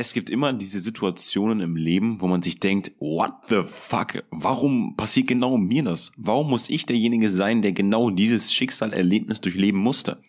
[0.00, 4.24] Es gibt immer diese Situationen im Leben, wo man sich denkt, what the fuck?
[4.30, 6.12] Warum passiert genau mir das?
[6.16, 10.22] Warum muss ich derjenige sein, der genau dieses Schicksalerlebnis durchleben musste?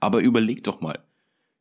[0.00, 1.02] Aber überleg doch mal.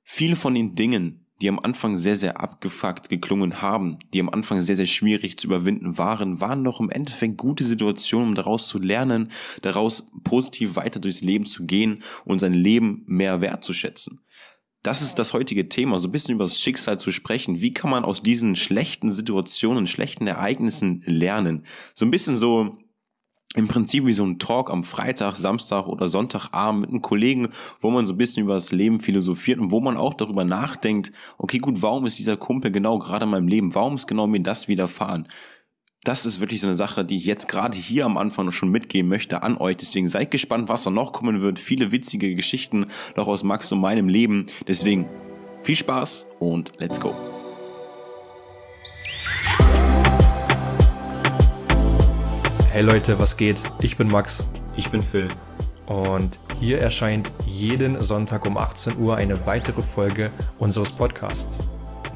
[0.04, 4.62] Viele von den Dingen, die am Anfang sehr, sehr abgefuckt geklungen haben, die am Anfang
[4.62, 8.80] sehr, sehr schwierig zu überwinden waren, waren doch im Endeffekt gute Situationen, um daraus zu
[8.80, 9.32] lernen,
[9.62, 14.20] daraus positiv weiter durchs Leben zu gehen und sein Leben mehr wertzuschätzen.
[14.86, 17.60] Das ist das heutige Thema, so ein bisschen über das Schicksal zu sprechen.
[17.60, 21.66] Wie kann man aus diesen schlechten Situationen, schlechten Ereignissen lernen?
[21.96, 22.78] So ein bisschen so
[23.56, 27.50] im Prinzip wie so ein Talk am Freitag, Samstag oder Sonntagabend mit einem Kollegen,
[27.82, 31.12] wo man so ein bisschen über das Leben philosophiert und wo man auch darüber nachdenkt,
[31.40, 33.74] okay, gut, warum ist dieser Kumpel genau gerade in meinem Leben?
[33.74, 35.28] Warum ist genau mir das widerfahren?
[36.06, 39.10] Das ist wirklich so eine Sache, die ich jetzt gerade hier am Anfang schon mitgeben
[39.10, 39.78] möchte an euch.
[39.78, 41.58] Deswegen seid gespannt, was da noch kommen wird.
[41.58, 44.46] Viele witzige Geschichten noch aus Max und meinem Leben.
[44.68, 45.08] Deswegen
[45.64, 47.14] viel Spaß und let's go.
[52.72, 53.64] Hey Leute, was geht?
[53.82, 54.48] Ich bin Max.
[54.78, 55.28] Ich bin Phil.
[55.88, 61.68] Und hier erscheint jeden Sonntag um 18 Uhr eine weitere Folge unseres Podcasts.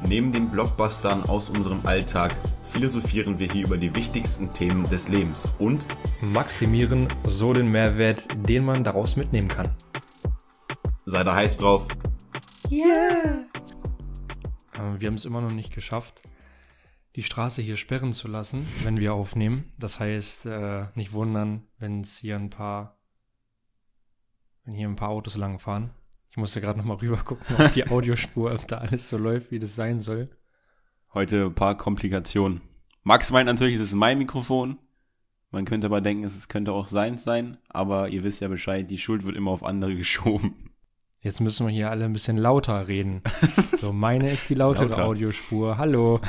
[0.06, 5.56] Neben den Blockbustern aus unserem Alltag philosophieren wir hier über die wichtigsten Themen des Lebens
[5.58, 5.88] und
[6.20, 9.74] maximieren so den Mehrwert, den man daraus mitnehmen kann.
[11.04, 11.88] Sei da heiß drauf.
[12.70, 13.44] Yeah!
[14.98, 16.22] Wir haben es immer noch nicht geschafft,
[17.16, 19.72] die Straße hier sperren zu lassen, wenn wir aufnehmen.
[19.78, 22.96] Das heißt, äh, nicht wundern, wenn es hier ein paar,
[24.64, 25.90] wenn hier ein paar Autos langfahren.
[26.30, 29.50] Ich musste gerade noch mal rüber gucken, ob die Audiospur, ob da alles so läuft,
[29.50, 30.30] wie das sein soll.
[31.12, 32.60] Heute ein paar Komplikationen.
[33.02, 34.78] Max meint natürlich, es ist mein Mikrofon.
[35.50, 38.98] Man könnte aber denken, es könnte auch seins sein, aber ihr wisst ja Bescheid, die
[38.98, 40.54] Schuld wird immer auf andere geschoben.
[41.20, 43.22] Jetzt müssen wir hier alle ein bisschen lauter reden.
[43.80, 45.06] So, meine ist die lautere Lauter.
[45.06, 45.78] Audiospur.
[45.78, 46.20] Hallo.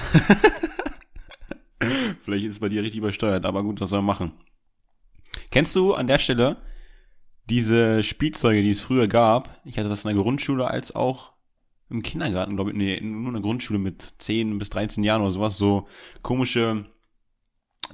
[2.21, 4.31] Vielleicht ist es bei dir richtig übersteuert, aber gut, was soll man machen?
[5.49, 6.55] Kennst du an der Stelle
[7.51, 11.33] diese Spielzeuge, die es früher gab, ich hatte das in der Grundschule als auch
[11.89, 15.33] im Kindergarten, glaube ich, nee, nur in der Grundschule mit 10 bis 13 Jahren oder
[15.33, 15.85] sowas, so
[16.21, 16.85] komische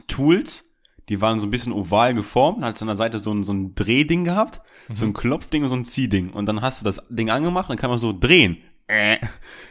[0.05, 0.75] Tools,
[1.09, 3.73] die waren so ein bisschen oval geformt, hat an der Seite so ein, so ein
[3.73, 4.95] Drehding gehabt, mhm.
[4.95, 5.13] so ein mhm.
[5.13, 6.29] Klopfding und so ein Ziehding.
[6.29, 9.17] Und dann hast du das Ding angemacht, dann kann man so drehen, äh,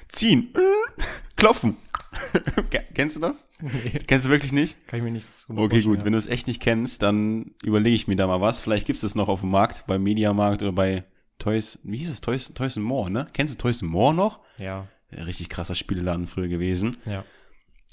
[0.08, 1.02] ziehen, äh,
[1.36, 1.76] klopfen,
[2.94, 3.46] kennst du das?
[3.60, 4.00] Nee.
[4.06, 4.86] Kennst du wirklich nicht?
[4.86, 5.98] Kann ich mir nichts so Okay, gut.
[5.98, 6.04] Ja.
[6.04, 8.60] Wenn du es echt nicht kennst, dann überlege ich mir da mal was.
[8.60, 11.04] Vielleicht gibt es das noch auf dem Markt, beim Mediamarkt oder bei
[11.38, 12.20] Toys, wie hieß es?
[12.20, 13.26] Toys, Toys More, ne?
[13.32, 14.40] Kennst du Toys More noch?
[14.58, 14.88] Ja.
[15.12, 16.96] Richtig krasser Spieleladen früher gewesen.
[17.04, 17.24] Ja.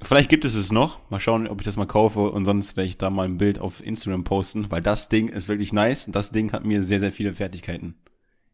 [0.02, 1.10] Vielleicht gibt es es noch.
[1.10, 3.60] Mal schauen, ob ich das mal kaufe und sonst werde ich da mal ein Bild
[3.60, 6.08] auf Instagram posten, weil das Ding ist wirklich nice.
[6.12, 7.96] Das Ding hat mir sehr, sehr viele Fertigkeiten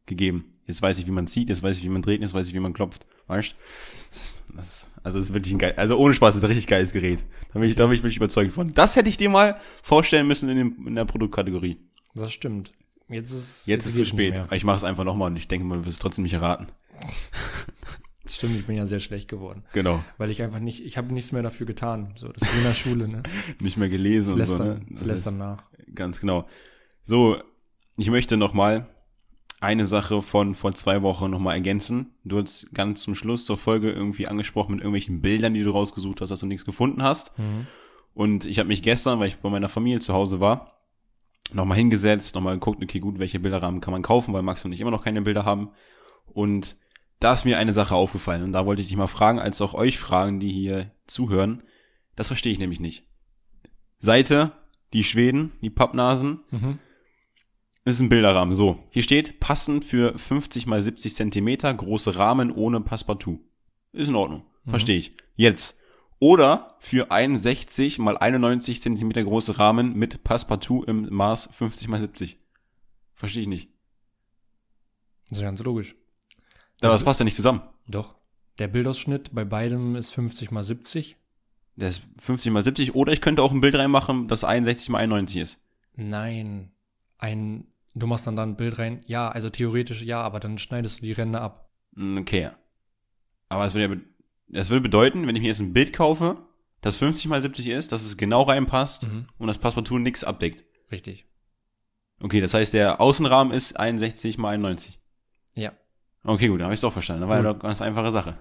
[0.06, 0.54] gegeben.
[0.66, 2.54] Jetzt weiß ich, wie man zieht, jetzt weiß ich, wie man dreht, jetzt weiß ich,
[2.54, 3.08] wie man klopft.
[3.28, 3.56] Weißt
[4.56, 6.94] das, Also, das ist wirklich ein geil, also ohne Spaß, das ist ein richtig geiles
[6.94, 7.26] Gerät.
[7.54, 8.74] Da bin ich, da bin ich wirklich überzeugt von.
[8.74, 11.78] Das hätte ich dir mal vorstellen müssen in, dem, in der Produktkategorie.
[12.16, 12.72] Das stimmt.
[13.08, 14.42] Jetzt ist, jetzt ist es zu spät.
[14.52, 16.68] Ich mache es einfach nochmal und ich denke mal, du wirst trotzdem nicht erraten.
[18.28, 19.64] Stimmt, ich bin ja sehr schlecht geworden.
[19.74, 20.04] Genau.
[20.20, 22.14] Weil ich einfach nicht, ich habe nichts mehr dafür getan.
[22.16, 23.24] So, das ist in der Schule, ne?
[23.60, 24.82] nicht mehr gelesen das und so, ne?
[24.90, 25.64] Das, das lässt dann nach.
[25.96, 26.48] Ganz genau.
[27.04, 27.42] So,
[27.98, 28.88] ich möchte nochmal
[29.62, 32.14] eine Sache von vor zwei Wochen nochmal ergänzen.
[32.24, 36.22] Du hast ganz zum Schluss zur Folge irgendwie angesprochen mit irgendwelchen Bildern, die du rausgesucht
[36.22, 37.38] hast, dass du nichts gefunden hast.
[37.38, 37.68] Mhm.
[38.14, 40.80] Und ich habe mich gestern, weil ich bei meiner Familie zu Hause war,
[41.52, 44.82] nochmal hingesetzt, nochmal geguckt, okay, gut, welche Bilderrahmen kann man kaufen, weil Max und ich
[44.82, 45.72] immer noch keine Bilder haben.
[46.26, 46.78] Und
[47.20, 48.44] da ist mir eine Sache aufgefallen.
[48.44, 51.64] Und da wollte ich dich mal fragen, als auch euch fragen, die hier zuhören.
[52.16, 53.04] Das verstehe ich nämlich nicht.
[54.00, 54.54] Seite,
[54.94, 56.42] die Schweden, die Pappnasen.
[56.52, 56.80] Mhm
[57.90, 58.54] ist ein Bilderrahmen.
[58.54, 63.40] So, hier steht passend für 50 mal 70 Zentimeter, große Rahmen ohne Passepartout.
[63.92, 64.44] Ist in Ordnung.
[64.66, 64.72] Mhm.
[64.72, 65.14] Verstehe ich.
[65.36, 65.80] Jetzt.
[66.20, 72.38] Oder für 61 mal 91 Zentimeter große Rahmen mit Passepartout im Maß 50 mal 70.
[73.14, 73.70] Verstehe ich nicht.
[75.30, 75.96] Das ist ganz logisch.
[76.82, 77.62] Aber das passt ja nicht zusammen.
[77.88, 78.16] Doch.
[78.58, 81.16] Der Bildausschnitt bei beidem ist 50 mal 70.
[81.76, 82.96] Der ist 50 mal 70.
[82.96, 85.62] Oder ich könnte auch ein Bild reinmachen, das 61 mal 91 ist.
[85.96, 86.72] Nein.
[87.18, 89.02] Ein Du machst dann da ein Bild rein.
[89.06, 91.72] Ja, also theoretisch ja, aber dann schneidest du die Ränder ab.
[91.96, 92.50] Mm, okay.
[93.50, 94.02] Aber es würde ja,
[94.50, 96.38] das würde bedeuten, wenn ich mir jetzt ein Bild kaufe,
[96.82, 99.28] das 50 mal 70 ist, dass es genau reinpasst mhm.
[99.38, 100.64] und das Passepartout nichts abdeckt.
[100.92, 101.26] Richtig.
[102.22, 105.00] Okay, das heißt, der Außenrahmen ist 61 mal 91.
[105.56, 105.72] Ja.
[106.24, 107.22] Okay, gut, dann habe ich es doch verstanden.
[107.22, 108.38] Das war ja doch eine ganz einfache Sache.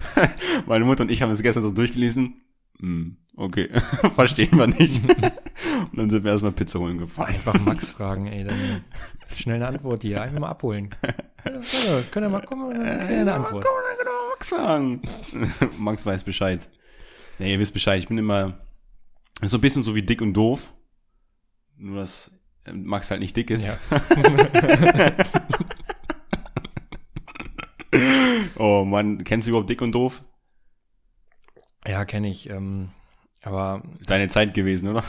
[0.66, 2.40] Meine Mutter und ich haben es gestern so durchgelesen.
[2.80, 3.68] Hm, okay,
[4.14, 5.02] verstehen wir nicht.
[5.08, 7.34] und dann sind wir erstmal Pizza holen gefahren.
[7.34, 8.84] Einfach Max fragen, ey, dann
[9.34, 10.90] schnell eine Antwort hier, einfach mal abholen.
[11.44, 13.64] Ja, können wir mal, kommen, eine Antwort.
[14.30, 15.02] Max sagen.
[15.78, 16.68] Max weiß Bescheid.
[17.38, 17.98] Ja, ihr wisst Bescheid.
[17.98, 18.58] Ich bin immer
[19.42, 20.72] so ein bisschen so wie dick und doof.
[21.76, 23.66] Nur, dass äh, Max halt nicht dick ist.
[23.66, 23.76] Ja.
[28.56, 30.22] oh Mann, kennst du überhaupt dick und doof?
[31.86, 32.48] Ja, kenne ich.
[32.48, 32.90] Ähm,
[33.42, 35.04] aber Deine Zeit gewesen, oder?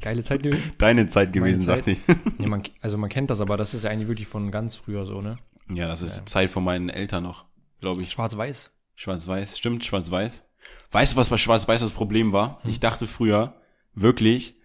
[0.00, 0.72] geile Zeit gewesen.
[0.78, 1.86] Deine Zeit gewesen, Zeit?
[1.88, 2.00] ich.
[2.38, 5.06] Nee, man, also man kennt das, aber das ist ja eigentlich wirklich von ganz früher
[5.06, 5.38] so, ne?
[5.72, 7.46] Ja, das ist Zeit von meinen Eltern noch,
[7.80, 8.10] glaube ich.
[8.10, 8.72] Schwarz-Weiß.
[8.96, 10.44] Schwarz-Weiß, stimmt, Schwarz-Weiß.
[10.92, 12.60] Weißt du, was bei Schwarz-Weiß das Problem war?
[12.64, 13.54] Ich dachte früher
[13.94, 14.56] wirklich,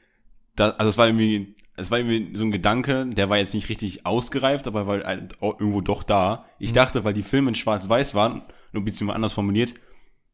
[0.55, 3.69] da, also es war irgendwie, es war irgendwie so ein Gedanke, der war jetzt nicht
[3.69, 6.45] richtig ausgereift, aber war halt irgendwo doch da.
[6.59, 8.43] Ich dachte, weil die Filme in Schwarz-Weiß waren,
[8.73, 9.73] nur beziehungsweise anders formuliert,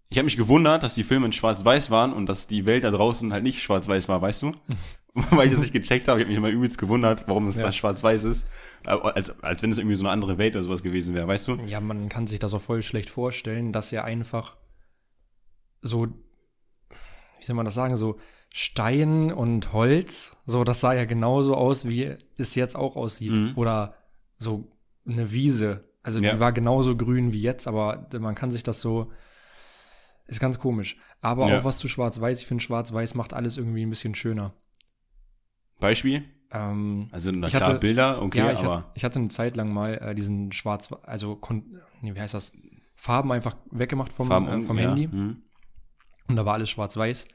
[0.10, 2.92] ich habe mich gewundert, dass die Filme in Schwarz-Weiß waren und dass die Welt da
[2.92, 4.52] draußen halt nicht Schwarz-Weiß war, weißt du?
[5.32, 6.20] Weil ich das nicht gecheckt habe.
[6.20, 7.64] Ich habe mich immer übelst gewundert, warum es Ja.
[7.64, 8.48] da Schwarz-Weiß ist.
[8.86, 11.56] Als, als wenn es irgendwie so eine andere Welt oder sowas gewesen wäre, weißt du?
[11.68, 14.58] Ja, man kann sich das auch voll schlecht vorstellen, dass ja einfach
[15.82, 16.08] so,
[17.40, 18.18] wie soll man das sagen, so
[18.54, 23.32] Stein und Holz, so das sah ja genauso aus, wie es jetzt auch aussieht.
[23.32, 23.54] Mhm.
[23.56, 23.96] Oder
[24.38, 24.72] so
[25.08, 25.86] eine Wiese.
[26.04, 26.34] Also Ja.
[26.34, 29.12] die war genauso grün wie jetzt, aber man kann sich das so,
[30.28, 30.98] ist ganz komisch.
[31.22, 31.60] Aber Ja.
[31.60, 34.54] auch was zu Schwarz-Weiß, ich finde Schwarz-Weiß macht alles irgendwie ein bisschen schöner.
[35.80, 36.24] Beispiel?
[36.52, 38.78] Ähm, Also, na Ich klar, hatte- Bilder, okay, ja, ich aber.
[38.78, 41.40] hatte, ich hatte eine Zeit lang mal äh, diesen Schwarz, also
[42.02, 42.54] nee, wie heißt das?
[42.96, 45.42] Farben einfach weggemacht vom, Farben äh, vom ja, Handy hm.
[46.28, 47.28] und da war alles schwarz-weiß.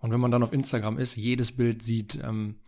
[0.00, 2.60] Und wenn man dann auf Instagram ist, jedes Bild sieht ähm,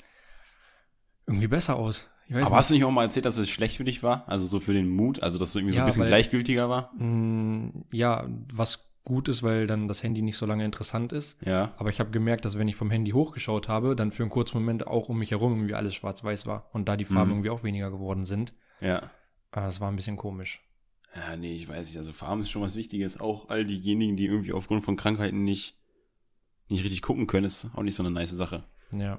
[1.27, 2.09] irgendwie besser aus.
[2.33, 4.29] Aber hast du nicht auch mal erzählt, dass es schlecht für dich war?
[4.29, 6.69] Also so für den Mut, also dass es irgendwie so Ja, ein bisschen weil- gleichgültiger
[6.69, 6.93] war?
[6.95, 7.03] nicht.
[7.05, 11.45] Mm, ja, was gut ist, weil dann das Handy nicht so lange interessant ist.
[11.45, 11.75] Ja.
[11.77, 14.59] Aber ich habe gemerkt, dass wenn ich vom Handy hochgeschaut habe, dann für einen kurzen
[14.59, 16.71] Moment auch um mich herum irgendwie alles schwarz-weiß war.
[16.73, 17.37] Und da die Farben Mhm.
[17.37, 18.99] irgendwie auch weniger geworden sind, Ja.
[18.99, 19.03] äh,
[19.53, 20.63] das war ein bisschen komisch.
[21.15, 21.97] Ja, nee, ich weiß nicht.
[21.99, 23.19] Also Farben ist schon was Wichtiges.
[23.21, 25.77] Auch all diejenigen, die irgendwie aufgrund von Krankheiten nicht,
[26.69, 28.63] nicht richtig gucken können, ist auch nicht so eine nice Sache.
[28.93, 29.19] Ja,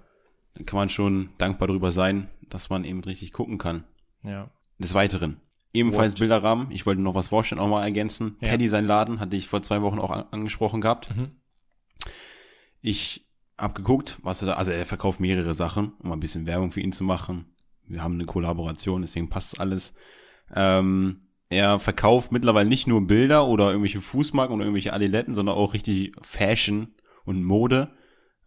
[0.56, 3.84] Dann kann man schon dankbar darüber sein, dass man eben richtig gucken kann.
[4.24, 4.50] ja.
[4.80, 5.40] Des Weiteren.
[5.74, 6.20] Ebenfalls What?
[6.20, 6.72] Bilderrahmen.
[6.72, 8.36] Ich wollte noch was vorstellen, auch mal ergänzen.
[8.42, 8.50] Ja.
[8.50, 11.16] Teddy, sein Laden, hatte ich vor zwei Wochen auch an angesprochen gehabt.
[11.16, 11.32] Mhm.
[12.82, 13.28] Ich
[13.58, 16.82] hab geguckt, was er da, also er verkauft mehrere Sachen, um ein bisschen Werbung für
[16.82, 17.46] ihn zu machen.
[17.86, 19.94] Wir haben eine Kollaboration, deswegen passt alles.
[20.54, 25.74] Ähm, er verkauft mittlerweile nicht nur Bilder oder irgendwelche Fußmarken oder irgendwelche Adiletten, sondern auch
[25.74, 26.96] richtig Fashion
[27.26, 27.94] und Mode.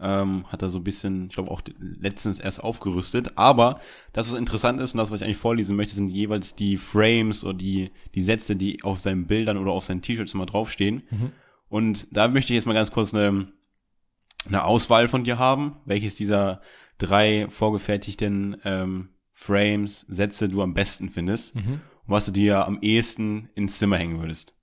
[0.01, 3.39] Ähm, hat er so ein bisschen, ich glaube auch letztens erst aufgerüstet.
[3.39, 3.81] Aber
[4.13, 7.45] das, was interessant ist und das, was ich eigentlich vorlesen möchte, sind jeweils die Frames
[7.45, 11.05] oder die, die Sätze, die auf seinen Bildern oder auf seinen T-Shirts immer draufstehen.
[11.11, 11.33] Mhm.
[11.69, 13.47] Und da möchte ich jetzt mal ganz kurz eine,
[14.47, 16.61] eine Auswahl von dir haben, welches dieser
[16.99, 21.73] drei vorgefertigten ähm, Frames, Sätze du am besten findest Mhm.
[21.73, 24.55] und was du dir am ehesten ins Zimmer hängen würdest.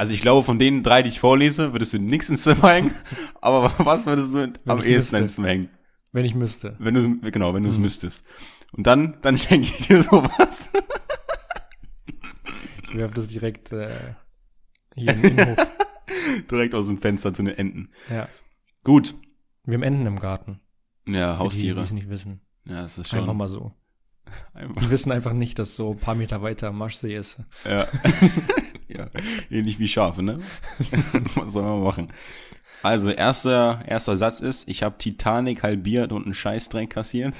[0.00, 2.90] Also ich glaube, von den drei, die ich vorlese, würdest du nichts ins Zimmer hängen,
[3.42, 5.68] aber was würdest du am ich ehesten ins Zimmer hängen?
[6.12, 6.74] Wenn ich müsste.
[6.78, 7.82] Wenn du, genau, wenn du es Mhm.
[7.82, 8.24] müsstest.
[8.72, 10.70] Und dann, dann schenke ich dir sowas.
[12.88, 13.90] Ich werfe das direkt äh,
[14.96, 15.66] hier in den Innenhof.
[16.50, 17.90] Direkt aus dem Fenster zu den Enten.
[18.10, 18.26] Ja.
[18.82, 19.14] Gut.
[19.64, 20.60] Wir haben Enten im Garten.
[21.06, 21.76] Ja, Für Die, Haustiere.
[21.76, 22.40] die es nicht wissen.
[22.64, 23.20] Ja, das ist schon.
[23.20, 23.72] Einfach mal so.
[24.54, 27.42] einfach- Die wissen einfach nicht, dass so ein paar Meter weiter Maschsee ist.
[27.64, 27.86] Ja.
[28.88, 29.08] ja.
[29.50, 30.38] Ähnlich wie Schafe, ne?
[31.34, 32.12] Was soll man machen?
[32.82, 37.34] Also, erster, erster Satz ist, ich habe Titanic halbiert und einen Scheißdreck kassiert.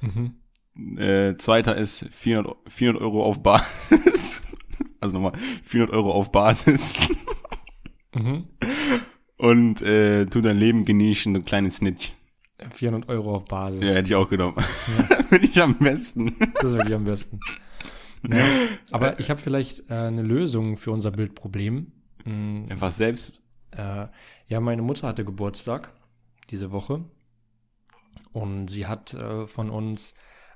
[0.00, 0.36] Mhm.
[0.98, 4.42] Äh, zweiter ist 400, 400 Euro auf Basis.
[5.00, 5.32] Also nochmal,
[5.64, 6.94] 400 Euro auf Basis.
[8.14, 8.46] Mhm.
[9.36, 12.12] Und äh, tu dein Leben genießen, du kleines Snitch.
[12.74, 13.80] 400 Euro auf Basis.
[13.82, 14.56] Ja, hätte ich auch genommen.
[15.30, 16.36] Bin ich am besten.
[16.60, 17.40] Das wäre die am besten.
[18.28, 18.44] Ja,
[18.92, 21.90] aber ich habe vielleicht äh, eine Lösung für unser Bildproblem.
[22.24, 23.42] Mm, Einfach selbst.
[23.72, 24.06] Äh,
[24.46, 25.92] ja, meine Mutter hatte Geburtstag
[26.50, 27.04] diese Woche
[28.32, 30.14] und sie hat äh, von uns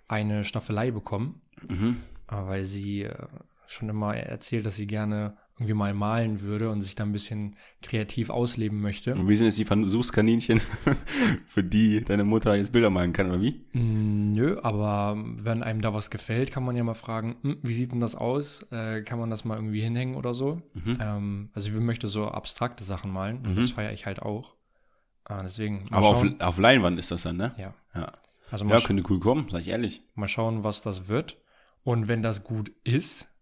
[0.09, 1.97] eine Staffelei bekommen, Mhm.
[2.31, 3.27] äh, weil sie äh,
[3.67, 7.57] schon immer erzählt, dass sie gerne irgendwie mal malen würde und sich da ein bisschen
[7.81, 9.15] kreativ ausleben möchte.
[9.15, 10.61] Und wir sind jetzt die Versuchskaninchen,
[11.47, 13.65] für die deine Mutter jetzt Bilder malen kann, oder wie?
[13.73, 17.73] Mm, Nö, aber wenn einem da was gefällt, kann man ja mal fragen, hm, wie
[17.73, 18.65] sieht denn das aus?
[18.71, 20.61] Äh, kann man das mal irgendwie hinhängen oder so?
[20.75, 20.99] Mhm.
[21.01, 23.57] Ähm, also ich möchte so abstrakte Sachen malen und Mhm.
[23.57, 24.57] das feiere ich halt auch.
[25.29, 27.55] Äh, deswegen Aber auf, auf Leinwand ist das dann, ne?
[27.57, 27.73] ja.
[27.95, 28.13] Ja.
[28.51, 30.03] Also Ja, könnte cool kommen, sag ich ehrlich.
[30.15, 31.39] mal schauen, was das wird.
[31.83, 33.36] Und wenn das gut ist,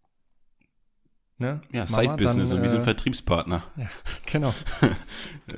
[1.44, 1.60] ne?
[1.72, 3.62] Ja, Side-Business und wir sind äh, Vertriebspartner.
[4.26, 4.54] Genau.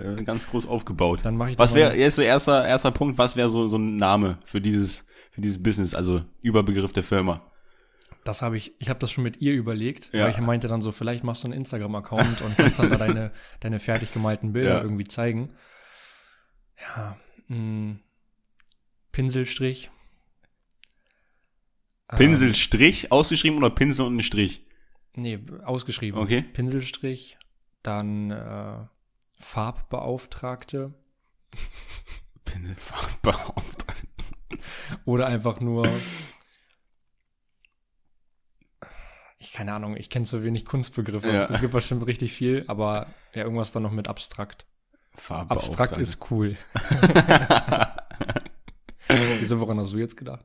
[0.01, 1.21] Äh, ganz groß aufgebaut.
[1.23, 3.97] Dann mache ich Was wäre, jetzt so erster, erster Punkt, was wäre so, so ein
[3.97, 7.41] Name für dieses, für dieses Business, also Überbegriff der Firma?
[8.25, 10.25] Das habe ich, ich habe das schon mit ihr überlegt, Ja.
[10.25, 13.31] weil ich meinte dann so, vielleicht machst du einen Instagram-Account und kannst dann da deine,
[13.61, 14.83] deine fertig gemalten Bilder Ja.
[14.83, 15.51] irgendwie zeigen.
[16.97, 17.17] Ja,
[17.47, 17.97] mh,
[19.13, 19.91] Pinselstrich.
[22.11, 24.66] Ähm, Pinselstrich ausgeschrieben oder Pinsel und ein Strich?
[25.17, 26.21] Nee, ausgeschrieben.
[26.21, 26.43] Okay.
[26.43, 27.39] Pinselstrich,
[27.83, 28.87] dann äh,
[29.39, 30.95] Farbbeauftragte
[32.45, 34.07] Pinselfarbbeauftragte.
[35.05, 35.89] oder einfach nur.
[39.39, 41.29] Ich keine Ahnung, ich kenne so wenig Kunstbegriffe.
[41.29, 41.47] Ja.
[41.47, 44.67] Es gibt bestimmt richtig viel, aber ja, irgendwas dann noch mit abstrakt.
[45.29, 46.57] Abstrakt ist cool.
[49.39, 50.45] Wieso, woran hast du jetzt gedacht?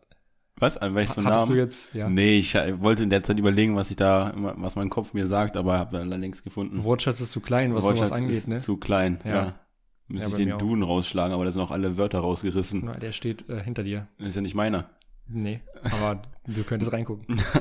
[0.62, 0.78] Was?
[0.78, 1.52] An welchen Hattest Namen?
[1.52, 4.76] du jetzt, ja, Nee, ich äh, wollte in der Zeit überlegen, was ich da, was
[4.76, 6.84] mein Kopf mir sagt, aber habe dann längst gefunden.
[6.84, 8.58] Wortschatz ist zu klein, was sowas Wortschatz angeht, ist ne?
[8.58, 9.36] zu klein, ja.
[9.36, 9.56] Ja.
[10.08, 10.58] Müsste Ja, ich den.
[10.60, 12.84] Duden rausschlagen, aber da sind auch alle Wörter rausgerissen.
[12.86, 14.08] Na, Der steht äh, hinter dir.
[14.20, 14.90] Das ist ja nicht meiner.
[15.28, 17.42] Nee, aber du könntest reingucken.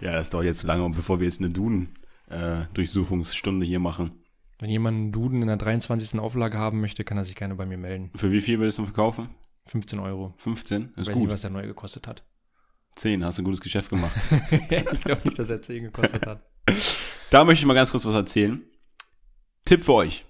[0.00, 4.12] Ja, das dauert jetzt zu lange, bevor wir jetzt eine Duden-Durchsuchungsstunde hier machen.
[4.58, 6.18] Wenn jemand einen Duden in der 23.
[6.18, 8.10] Auflage haben möchte, kann er sich gerne bei mir melden.
[8.16, 9.28] Für wie viel würdest du verkaufen?
[9.70, 10.34] 15 Euro.
[10.38, 10.82] 15?
[10.82, 11.22] Ich Ist weiß gut.
[11.22, 12.24] nicht, was der neu gekostet hat.
[12.96, 14.10] 10, hast du ein gutes Geschäft gemacht.
[14.50, 16.42] ich glaube nicht, dass er 10 gekostet hat.
[17.30, 18.60] Da möchte ich mal ganz kurz was erzählen.
[19.64, 20.24] Tipp für euch.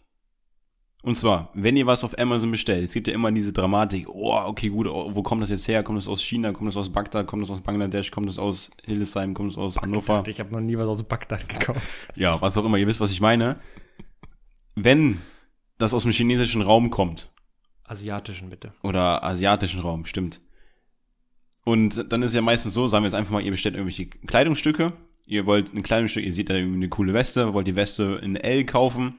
[1.02, 4.34] Und zwar, wenn ihr was auf Amazon bestellt, es gibt ja immer diese Dramatik, oh,
[4.44, 5.82] okay, gut, oh, wo kommt das jetzt her?
[5.82, 6.52] Kommt das aus China?
[6.52, 7.26] Kommt das aus Bagdad?
[7.26, 8.10] Kommt das aus Bangladesch?
[8.10, 9.32] Kommt das aus Hildesheim?
[9.32, 10.22] Kommt das aus Hannover?
[10.26, 11.80] Ich habe noch nie was aus Bagdad gekauft.
[12.16, 13.58] Ja, was auch immer, ihr wisst, was ich meine.
[14.74, 15.22] Wenn
[15.78, 17.30] das aus dem chinesischen Raum kommt,
[17.90, 18.72] Asiatischen bitte.
[18.82, 20.40] oder asiatischen Raum, stimmt.
[21.64, 24.92] Und dann ist ja meistens so, sagen wir jetzt einfach mal, ihr bestellt irgendwelche Kleidungsstücke,
[25.26, 28.36] ihr wollt ein Kleidungsstück, ihr seht da irgendwie eine coole Weste, wollt die Weste in
[28.36, 29.18] L kaufen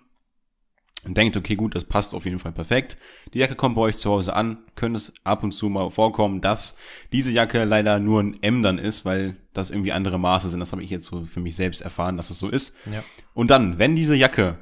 [1.06, 2.98] und denkt, okay, gut, das passt auf jeden Fall perfekt.
[3.34, 6.40] Die Jacke kommt bei euch zu Hause an, könnte es ab und zu mal vorkommen,
[6.40, 6.78] dass
[7.12, 10.60] diese Jacke leider nur ein M dann ist, weil das irgendwie andere Maße sind.
[10.62, 12.76] Das habe ich jetzt so für mich selbst erfahren, dass es so ist.
[12.92, 13.04] Ja.
[13.34, 14.60] Und dann, wenn diese Jacke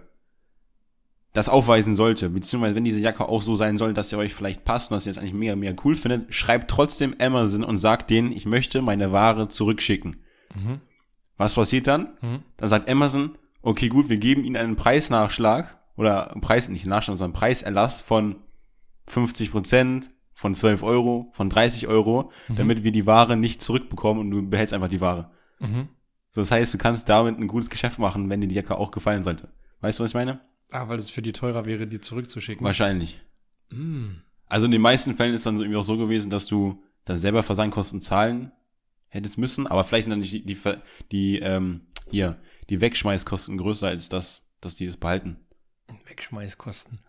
[1.34, 4.66] das aufweisen sollte, beziehungsweise wenn diese Jacke auch so sein soll, dass ihr euch vielleicht
[4.66, 8.10] passt und dass ihr es eigentlich mega, mega cool findet, schreibt trotzdem Amazon und sagt
[8.10, 10.24] denen, ich möchte meine Ware zurückschicken.
[10.56, 10.82] Mhm.
[11.38, 12.18] Was passiert dann?
[12.22, 12.40] Mhm.
[12.58, 17.38] Dann sagt Amazon, okay, gut, wir geben Ihnen einen Preisnachschlag oder Preis, nicht Nachschlag, sondern
[17.38, 18.38] Preiserlass von
[19.08, 24.32] 50 Prozent, von 12 Euro, von 30 Euro, damit wir die Ware nicht zurückbekommen und
[24.32, 25.32] du behältst einfach die Ware.
[25.60, 25.90] Mhm.
[26.32, 28.92] So, das heißt, du kannst damit ein gutes Geschäft machen, wenn dir die Jacke auch
[28.92, 29.50] gefallen sollte.
[29.82, 30.40] Weißt du, was ich meine?
[30.72, 32.66] Ah, weil es für die teurer wäre, die zurückzuschicken.
[32.66, 33.22] Wahrscheinlich.
[33.72, 34.10] Mm.
[34.46, 37.18] Also in den meisten Fällen ist dann so irgendwie auch so gewesen, dass du dann
[37.18, 38.52] selber Versandkosten zahlen
[39.08, 43.88] hättest müssen, aber vielleicht sind dann die, die, Ver- die ähm, hier, die Wegschmeißkosten größer
[43.88, 45.38] als das, dass die es behalten.
[46.08, 47.00] Wegschmeißkosten.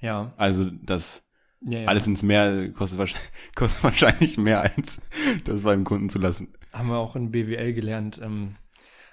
[0.00, 0.32] Ja.
[0.36, 1.28] Also das
[1.60, 1.88] ja, ja.
[1.88, 5.02] alles ins Meer kostet wahrscheinlich, kostet wahrscheinlich mehr als
[5.44, 6.52] das beim Kunden zu lassen.
[6.72, 8.20] Haben wir auch in BWL gelernt.
[8.22, 8.56] Ähm,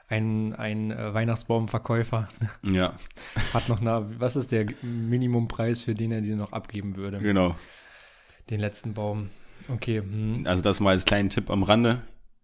[0.09, 2.27] ein ein äh, Weihnachtsbaumverkäufer
[2.63, 2.93] Ja,
[3.53, 7.19] hat noch eine, was ist der Minimumpreis, für den er die noch abgeben würde?
[7.19, 7.55] genau.
[8.49, 9.29] Den letzten Baum.
[9.67, 9.99] Okay.
[9.99, 10.43] Hm.
[10.47, 12.01] Also das mal als kleinen Tipp am Rande.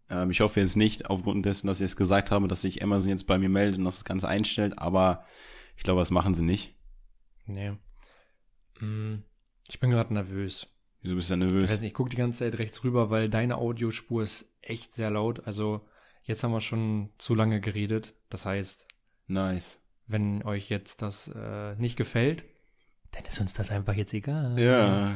[0.10, 3.10] Ähm, ich hoffe jetzt nicht, aufgrund dessen, dass ich es gesagt habe, dass sich Amazon
[3.10, 5.26] jetzt bei mir meldet und das Ganze einstellt, aber
[5.76, 6.76] ich glaube, das machen sie nicht.
[7.48, 7.74] Nee.
[8.78, 9.24] Hm.
[9.68, 10.68] Ich bin gerade nervös.
[11.02, 11.72] Wieso bist du Ich nervös?
[11.72, 15.10] weiß nicht, ich gucke die ganze Zeit rechts rüber, weil deine Audiospur ist echt sehr
[15.10, 15.48] laut.
[15.48, 15.82] Also
[16.26, 18.14] jetzt haben wir schon zu lange geredet.
[18.30, 18.88] Das heißt,
[19.28, 19.82] Nice.
[20.08, 22.46] wenn euch jetzt das äh, nicht gefällt,
[23.12, 24.60] dann ist uns das einfach jetzt egal.
[24.60, 25.16] Ja.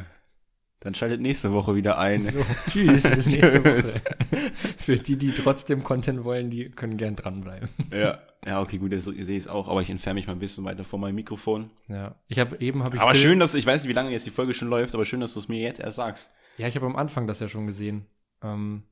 [0.82, 2.24] Dann schaltet nächste Woche wieder ein.
[2.24, 2.40] So,
[2.70, 3.66] tschüss, bis nächste.
[3.66, 4.02] Woche.
[4.78, 7.68] Für die, die trotzdem Content wollen, die können gern dranbleiben.
[7.92, 8.20] Ja.
[8.46, 10.86] Ja, okay, gut, sehe ich es auch, aber ich entferne mich mal ein bisschen weiter
[10.86, 11.72] von meinem Mikrofon.
[11.90, 14.26] Ja, ich habe eben habe ich aber schön, dass, ich weiß nicht, wie lange jetzt
[14.26, 16.32] die Folge schon läuft, aber schön, dass du es mir jetzt erst sagst.
[16.58, 18.06] Ja, ich habe am Anfang das ja schon gesehen.
[18.42, 18.84] Ähm,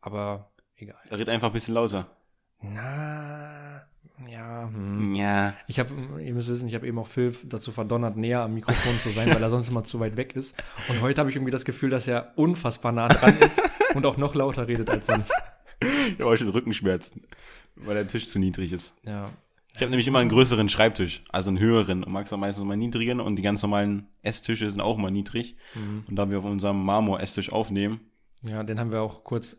[0.00, 0.96] aber egal.
[1.10, 2.10] Er redet einfach ein bisschen lauter.
[2.60, 3.82] Na,
[4.26, 4.68] ja.
[4.72, 5.14] Hm.
[5.14, 5.54] Ja.
[5.66, 8.98] Ich habe, ihr müsst wissen, ich habe eben auch Phil dazu verdonnert, näher am Mikrofon
[8.98, 10.60] zu sein, weil er sonst immer zu weit weg ist.
[10.88, 13.62] Und heute habe ich irgendwie das Gefühl, dass er unfassbar nah dran ist
[13.94, 15.34] und auch noch lauter redet als sonst.
[15.80, 17.22] Ich habe auch schon Rückenschmerzen,
[17.76, 18.96] weil der Tisch zu niedrig ist.
[19.04, 19.30] Ja.
[19.74, 22.02] Ich habe nämlich immer einen größeren Schreibtisch, also einen höheren.
[22.02, 25.56] Und Max hat meistens mal niedrigen und die ganz normalen Esstische sind auch mal niedrig.
[26.08, 28.00] Und da wir auf unserem Marmor-Esstisch aufnehmen,
[28.42, 29.56] Ja, den haben wir auch kurz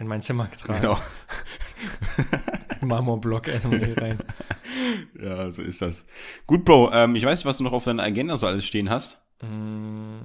[0.00, 0.80] in mein Zimmer getragen.
[0.80, 0.98] genau.
[2.80, 4.18] Marmorblock hier rein.
[5.20, 6.06] Ja, so ist das.
[6.46, 8.88] Gut, Bro, ähm, ich weiß nicht, was du noch auf deiner Agenda so alles stehen
[8.88, 9.20] hast.
[9.42, 10.20] Mm,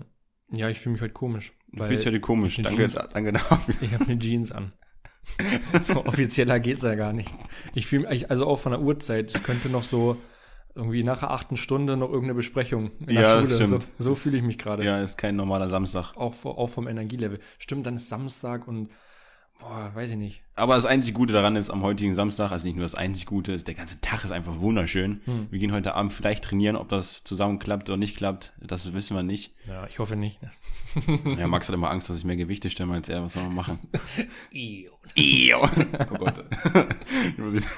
[0.51, 1.51] Ja, ich fühle mich heute komisch.
[1.73, 2.55] Du fühlst dich heute komisch.
[2.61, 3.75] Danke, Jeans- danke dafür.
[3.81, 4.71] Ich habe eine Jeans an.
[5.81, 7.29] So offizieller geht's ja gar nicht.
[7.73, 10.17] Ich fühle mich, also auch von der Uhrzeit, es könnte noch so
[10.75, 13.47] irgendwie nach der achten Stunde noch irgendeine Besprechung in der Ja, Schule.
[13.57, 13.87] So, stimmt.
[13.97, 14.85] so fühle ich mich gerade.
[14.85, 16.13] Ja, ist kein normaler Samstag.
[16.15, 17.39] Auch, auch vom Energielevel.
[17.57, 18.89] Stimmt, dann ist Samstag und
[19.59, 20.41] Boah, weiß ich nicht.
[20.55, 23.53] Aber das einzig Gute daran ist, am heutigen Samstag, also nicht nur das einzig Gute,
[23.53, 25.21] ist, der ganze Tag ist einfach wunderschön.
[25.25, 25.47] Hm.
[25.49, 29.15] Wir gehen heute Abend vielleicht trainieren, ob das zusammen klappt oder nicht klappt, das wissen
[29.15, 29.53] wir nicht.
[29.67, 30.39] Ja, ich hoffe nicht.
[31.37, 33.21] Ja, Max hat immer Angst, dass ich mehr Gewichte stemme als er.
[33.21, 33.79] Was soll man machen?
[34.53, 34.91] Io.
[35.15, 35.59] Io.
[35.61, 36.45] Oh Gott.
[37.31, 37.75] Ich muss, jetzt-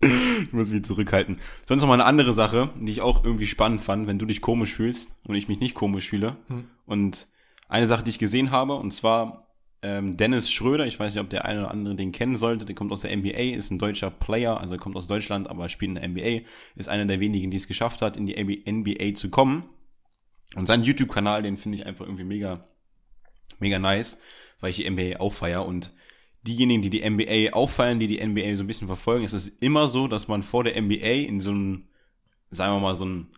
[0.00, 1.38] ich muss mich zurückhalten.
[1.66, 4.40] Sonst noch mal eine andere Sache, die ich auch irgendwie spannend fand, wenn du dich
[4.40, 6.36] komisch fühlst und ich mich nicht komisch fühle.
[6.86, 7.26] Und
[7.68, 9.45] eine Sache, die ich gesehen habe, und zwar
[9.82, 12.74] ähm, Dennis Schröder, ich weiß nicht, ob der eine oder andere den kennen sollte, der
[12.74, 15.94] kommt aus der NBA, ist ein deutscher Player, also kommt aus Deutschland, aber spielt in
[15.96, 19.64] der NBA, ist einer der wenigen, die es geschafft hat, in die NBA zu kommen.
[20.54, 22.66] Und seinen YouTube-Kanal, den finde ich einfach irgendwie mega,
[23.58, 24.18] mega nice,
[24.60, 25.92] weil ich die NBA auch feier und
[26.42, 29.88] diejenigen, die die NBA feiern, die die NBA so ein bisschen verfolgen, ist es immer
[29.88, 31.88] so, dass man vor der NBA in so einem,
[32.50, 33.28] sagen wir mal, so ein,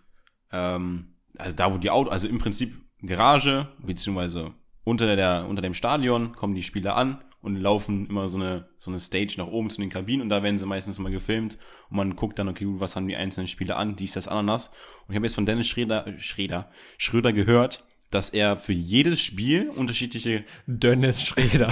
[0.53, 4.53] ähm, also da, wo die Auto, also im Prinzip Garage, beziehungsweise
[4.89, 8.91] unter der, unter dem Stadion kommen die Spieler an und laufen immer so eine, so
[8.91, 11.59] eine Stage nach oben zu den Kabinen und da werden sie meistens immer gefilmt
[11.91, 14.69] und man guckt dann, okay, gut, was haben die einzelnen Spieler an, dies, das, Ananas.
[15.07, 19.69] Und ich habe jetzt von Dennis Schröder, Schröder, Schröder gehört, dass er für jedes Spiel
[19.69, 21.69] unterschiedliche Dennis Schröder.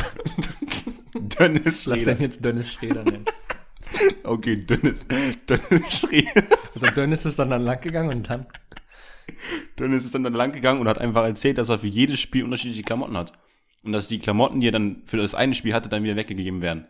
[1.15, 2.15] Dennis Lass Schröder.
[2.15, 3.25] den jetzt Dennis Schröder nennen.
[4.25, 5.07] Okay, Dennis,
[5.49, 6.43] Dennis Schröder.
[6.75, 8.47] Also Dennis ist dann, dann lang gegangen und dann.
[9.79, 12.45] Dennis ist dann, dann lang gegangen und hat einfach erzählt, dass er für jedes Spiel
[12.45, 13.33] unterschiedliche Klamotten hat.
[13.83, 16.61] Und dass die Klamotten, die er dann für das eine Spiel hatte, dann wieder weggegeben
[16.61, 16.89] werden.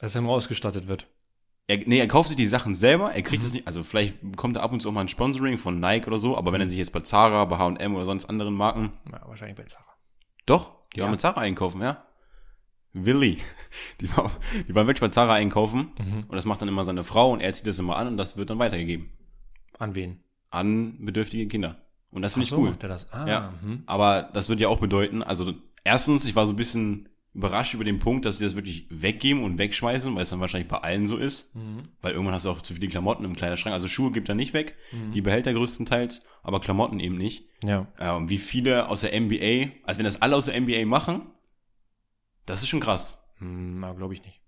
[0.00, 1.06] Dass er nur ausgestattet wird.
[1.66, 4.56] Er, nee, er kauft sich die Sachen selber, er kriegt es nicht, also vielleicht bekommt
[4.56, 6.68] er ab und zu auch mal ein Sponsoring von Nike oder so, aber wenn er
[6.68, 9.94] sich jetzt bei Zara, bei H&M oder sonst anderen Marken, Ja, wahrscheinlich bei Zara.
[10.44, 11.04] doch, die Ja.
[11.04, 12.04] waren mit Zara einkaufen, ja.
[12.92, 13.38] Willi,
[14.02, 14.30] die, war,
[14.68, 16.24] die waren wirklich bei Zara einkaufen Mhm.
[16.28, 18.36] und das macht dann immer seine Frau und er zieht das immer an und das
[18.36, 19.08] wird dann weitergegeben
[19.78, 20.20] An wen?
[20.54, 21.80] An bedürftige Kinder.
[22.10, 22.72] Und das finde ich so, cool.
[22.78, 23.12] das?
[23.12, 23.52] Ah, Ja.
[23.62, 23.82] mhm.
[23.86, 27.82] Aber das würde ja auch bedeuten, also erstens, ich war so ein bisschen überrascht über
[27.82, 31.08] den Punkt, dass sie das wirklich weggeben und wegschmeißen, weil es dann wahrscheinlich bei allen
[31.08, 31.56] so ist.
[31.56, 31.82] Mhm.
[32.00, 33.74] Weil irgendwann hast du auch zu viele Klamotten im Kleiderschrank.
[33.74, 35.10] Also Schuhe gibt er nicht weg, Mhm.
[35.10, 37.48] die behält er größtenteils, aber Klamotten eben nicht.
[37.64, 37.88] Ja.
[37.98, 41.22] Äh, und wie viele aus der NBA, also wenn das alle aus der NBA machen,
[42.46, 43.26] das ist schon krass.
[43.38, 44.40] Hm, glaube ich nicht.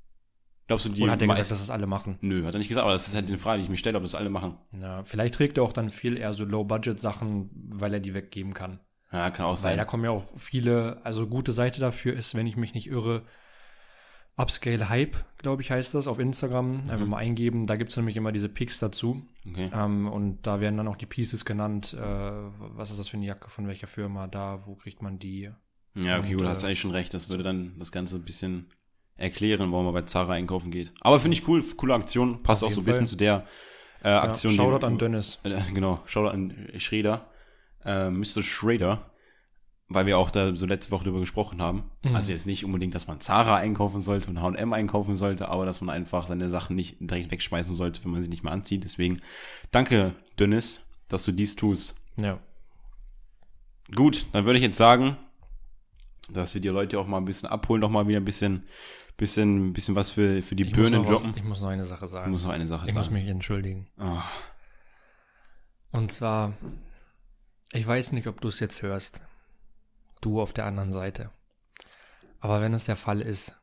[0.67, 2.19] Glaubst du, die Oder hat er gesagt, dass das alle machen?
[2.21, 3.97] Nö, hat er nicht gesagt, aber das ist halt die Frage, die ich mir stelle,
[3.99, 4.57] ob das alle machen.
[4.81, 8.81] Ja, vielleicht trägt er auch dann viel eher so Low-Budget-Sachen, weil er die weggeben kann.
[9.13, 9.79] Ja, kann auch Weil sein.
[9.79, 13.23] da kommen ja auch viele, also gute Seite dafür ist, wenn ich mich nicht irre,
[14.39, 16.83] Upscale Hype, glaube ich, heißt das, auf Instagram.
[16.91, 17.67] Einfach mal eingeben.
[17.67, 19.27] Da gibt es nämlich immer diese Picks dazu.
[19.49, 19.71] Okay.
[19.73, 21.97] Ähm, und da werden dann auch die Pieces genannt.
[21.99, 25.51] Äh, was ist das für eine Jacke, von welcher Firma, da, wo kriegt man die?
[25.95, 27.15] Ja, okay, Und, gut, du hast äh, eigentlich schon recht.
[27.15, 28.67] Das würde dann das Ganze ein bisschen
[29.17, 30.93] erklären, warum man bei Zara einkaufen geht.
[31.01, 32.43] Aber finde ich cool, coole Aktion.
[32.43, 33.45] Passt auch so ein bisschen zu der
[34.05, 34.53] äh, Ja, Aktion.
[34.53, 35.39] die- Shoutout an Dennis.
[35.45, 37.27] Äh, genau, Shoutout an Schrader.
[37.85, 38.43] Äh, Mr.
[38.43, 39.11] Schrader.
[39.89, 41.85] Weil wir auch da so letzte Woche drüber gesprochen haben.
[42.03, 42.17] Mhm.
[42.17, 45.81] Also jetzt nicht unbedingt, dass man Zara einkaufen sollte und H&M einkaufen sollte, aber dass
[45.81, 48.83] man einfach seine Sachen nicht direkt wegschmeißen sollte, wenn man sie nicht mehr anzieht.
[48.83, 49.21] Deswegen
[49.71, 52.01] danke, Dennis, dass du dies tust.
[52.17, 52.41] Ja.
[53.95, 55.17] Gut, dann würde ich jetzt sagen,
[56.31, 58.65] dass wir die Leute auch mal ein bisschen abholen, noch mal wieder ein bisschen,
[59.17, 61.35] bisschen, bisschen was für, für die Ich muss, Birnen droppen.
[61.37, 62.31] ich muss noch eine Sache Ich sagen.
[62.31, 63.17] muss noch eine Sache Ich muss sagen.
[63.19, 63.89] mich entschuldigen.
[63.99, 64.23] Ah,
[65.93, 66.53] Und zwar,
[67.73, 69.23] ich weiß nicht, ob du es jetzt hörst.
[70.21, 71.31] Du auf der anderen Seite.
[72.41, 73.59] Aber wenn es der Fall ist,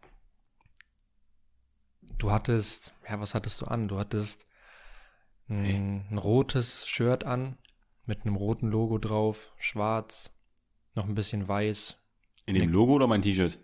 [2.17, 3.87] du hattest, ja, was hattest du an?
[3.87, 4.47] Du hattest
[5.49, 7.57] ein, ein rotes Shirt an
[8.05, 10.31] mit einem roten Logo drauf, schwarz,
[10.95, 11.97] noch ein bisschen weiß.
[12.45, 13.59] in dem Logo oder mein T-Shirt?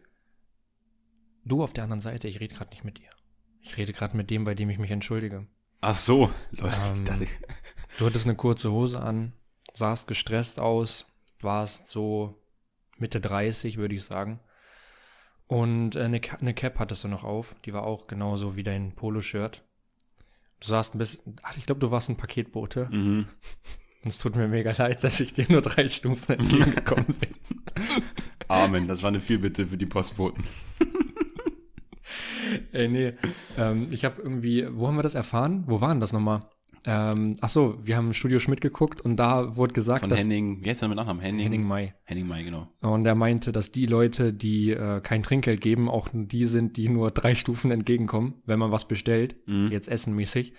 [1.50, 3.10] Du auf der anderen Seite, ich rede gerade nicht mit dir.
[3.62, 5.48] Ich rede gerade mit dem, bei dem ich mich entschuldige.
[5.82, 6.32] Ach so.
[6.52, 7.28] Leute, ich Ähm, dachte,
[7.98, 9.34] Du hattest eine kurze Hose an,
[9.74, 11.06] sahst gestresst aus,
[11.42, 12.42] warst so
[12.98, 14.40] Mitte 30, würde ich sagen.
[15.48, 18.94] Und äh, eine, eine Cap hattest du noch auf, die war auch genauso wie dein
[18.94, 19.64] Poloshirt.
[20.60, 22.88] Du sahst ein bisschen, ach, ich glaube, du warst ein Paketbote.
[22.92, 23.28] mhm.
[24.02, 27.36] Und es tut mir mega leid, dass ich dir nur drei Stufen entgegengekommen bin.
[28.48, 30.46] Amen, das war eine Fürbitte für die Postboten.
[32.72, 33.14] Ey, nee.
[33.58, 35.64] Ähm, ich habe irgendwie, wo haben wir das erfahren?
[35.68, 36.42] Wo waren das nochmal?
[36.86, 40.64] Ähm, ach so, wir haben Studio Schmidt geguckt und da wurde gesagt, Von dass Henning,
[40.64, 41.22] wie heißt der mit Nachnamen?
[41.22, 41.94] Henning, Henning May.
[42.06, 42.70] Henning May, genau.
[42.82, 46.88] Und er meinte, dass die Leute, die äh, kein Trinkgeld geben, auch die sind, die
[46.88, 49.70] nur drei Stufen entgegenkommen, wenn man was bestellt, Mhm.
[49.72, 50.54] jetzt essenmäßig.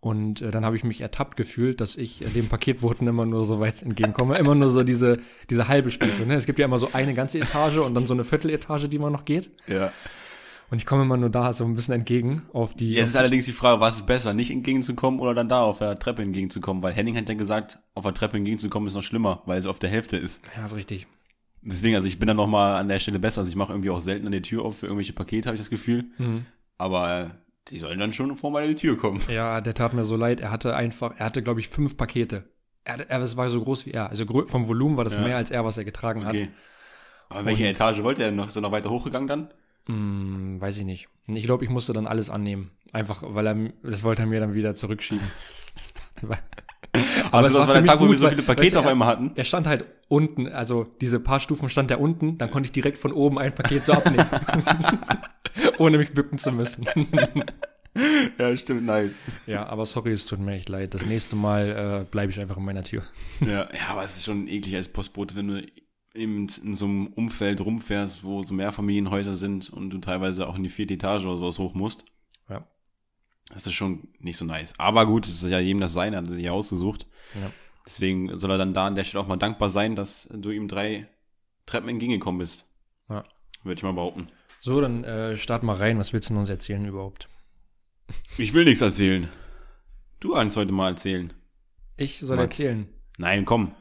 [0.00, 3.44] Und äh, dann habe ich mich ertappt gefühlt, dass ich äh, dem Paketboten immer nur
[3.44, 4.38] so weit entgegenkomme.
[4.38, 5.18] immer nur so diese,
[5.50, 6.24] diese halbe Stufe.
[6.24, 6.34] Ne?
[6.34, 9.12] Es gibt ja immer so eine ganze Etage und dann so eine Vierteletage, die man
[9.12, 9.50] noch geht.
[9.66, 9.92] Ja.
[10.70, 12.92] Und ich komme immer nur da so ein bisschen entgegen auf die.
[12.92, 15.98] Jetzt ist allerdings die Frage, was ist besser, nicht entgegenzukommen oder dann da auf der
[15.98, 16.82] Treppe entgegenzukommen?
[16.82, 19.78] Weil Henning hat ja gesagt, auf der Treppe entgegenzukommen ist noch schlimmer, weil es auf
[19.78, 20.42] der Hälfte ist.
[20.56, 21.06] ja, ist richtig.
[21.62, 23.40] Deswegen, also ich bin dann noch mal an der Stelle besser.
[23.40, 25.60] Also ich mache irgendwie auch selten an die Tür auf für irgendwelche Pakete, habe ich
[25.60, 26.04] das Gefühl.
[26.18, 26.44] Mhm.
[26.76, 27.28] Aber äh,
[27.68, 29.20] die sollen dann schon vor meine Tür kommen.
[29.28, 30.40] Ja, der tat mir so leid.
[30.40, 32.44] Er hatte einfach, er hatte, glaube ich, fünf Pakete.
[32.84, 34.10] Er, er, es war so groß wie er.
[34.10, 35.22] Also vom Volumen war das Ja.
[35.22, 36.34] mehr als er, was er getragen hat.
[36.34, 36.48] Okay.
[37.30, 38.48] Aber welche Und- Etage wollte er denn noch?
[38.48, 39.48] Ist er noch weiter hochgegangen dann?
[39.88, 41.08] Hm, weiß ich nicht.
[41.26, 42.70] Ich glaube, ich musste dann alles annehmen.
[42.92, 45.26] Einfach, weil er, das wollte er mir dann wieder zurückschieben.
[47.30, 49.08] Aber also das war der Tag, wo wir so viele Pakete weißt du, auf einmal
[49.08, 49.32] hatten.
[49.34, 52.98] Er stand halt unten, also diese paar Stufen stand er unten, dann konnte ich direkt
[52.98, 54.26] von oben ein Paket so abnehmen.
[55.78, 56.86] Ohne mich bücken zu müssen.
[58.38, 59.10] Ja, stimmt, nice.
[59.46, 60.94] ja, aber sorry, es tut mir echt leid.
[60.94, 63.02] Das nächste Mal äh, bleibe ich einfach in meiner Tür.
[63.40, 65.62] Ja, ja, aber es ist schon eklig als Postbote, wenn du
[66.14, 70.62] eben in so einem Umfeld rumfährst, wo so Mehrfamilienhäuser sind und du teilweise auch in
[70.62, 72.04] die vierte Etage oder sowas hoch musst.
[72.48, 72.66] Ja.
[73.50, 74.74] Das ist schon nicht so nice.
[74.78, 77.06] Aber gut, es ist ja jedem das Seine, hat er sich ja ausgesucht.
[77.34, 77.50] Ja.
[77.86, 80.68] Deswegen soll er dann da an der Stelle auch mal dankbar sein, dass du ihm
[80.68, 81.08] drei
[81.64, 82.66] Treppen entgegengekommen bist.
[83.08, 83.24] Ja.
[83.62, 84.28] Würde ich mal behaupten.
[84.60, 85.98] So, dann äh, start mal rein.
[85.98, 87.28] Was willst du uns erzählen überhaupt?
[88.36, 89.28] Ich will nichts erzählen.
[90.20, 91.32] Du kannst heute mal erzählen.
[91.96, 92.58] Ich soll Max.
[92.58, 92.88] erzählen.
[93.18, 93.74] Nein, komm.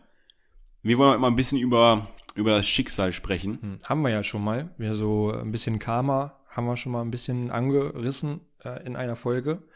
[0.84, 3.60] Wir wollen heute mal ein bisschen über, über das Schicksal sprechen.
[3.62, 4.74] Hm, haben wir ja schon mal.
[4.78, 9.16] Wir so ein bisschen Karma haben wir schon mal ein bisschen angerissen äh, in einer
[9.16, 9.68] Folge.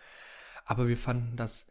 [0.66, 1.68] Aber wir fanden das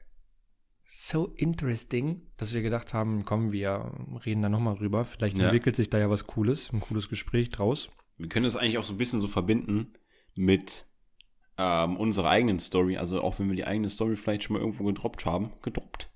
[0.85, 3.92] so interesting, dass wir gedacht haben, komm, wir
[4.26, 5.05] reden da nochmal drüber.
[5.05, 5.44] Vielleicht Ja.
[5.44, 7.88] entwickelt sich da ja was Cooles, ein cooles Gespräch draus.
[8.18, 9.92] Wir können das eigentlich auch so ein bisschen so verbinden
[10.35, 10.87] mit
[11.59, 12.96] ähm, unserer eigenen Story.
[12.96, 16.11] Also auch wenn wir die eigene Story vielleicht schon mal irgendwo gedroppt haben, gedroppt,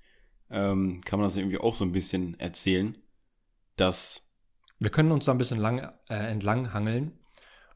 [0.49, 2.97] ähm, kann man das irgendwie auch so ein bisschen erzählen,
[3.77, 4.24] dass
[4.79, 7.13] Wir können uns da ein bisschen lang, äh, entlang hangeln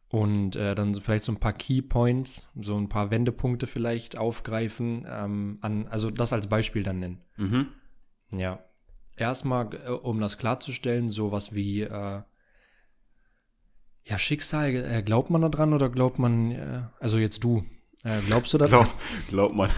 [0.09, 5.05] und äh, dann vielleicht so ein paar Key Points, so ein paar Wendepunkte vielleicht aufgreifen,
[5.09, 7.21] ähm, an, also das als Beispiel dann nennen.
[7.38, 7.67] mhm,
[8.33, 8.59] Ja.
[9.15, 12.21] Erstmal, äh, um das klarzustellen, sowas wie, äh,
[14.03, 17.63] ja, Schicksal, äh, glaubt man da dran oder glaubt man, äh, also jetzt du,
[18.27, 18.85] glaubst du da dran?
[18.85, 19.69] glaub, glaubt man.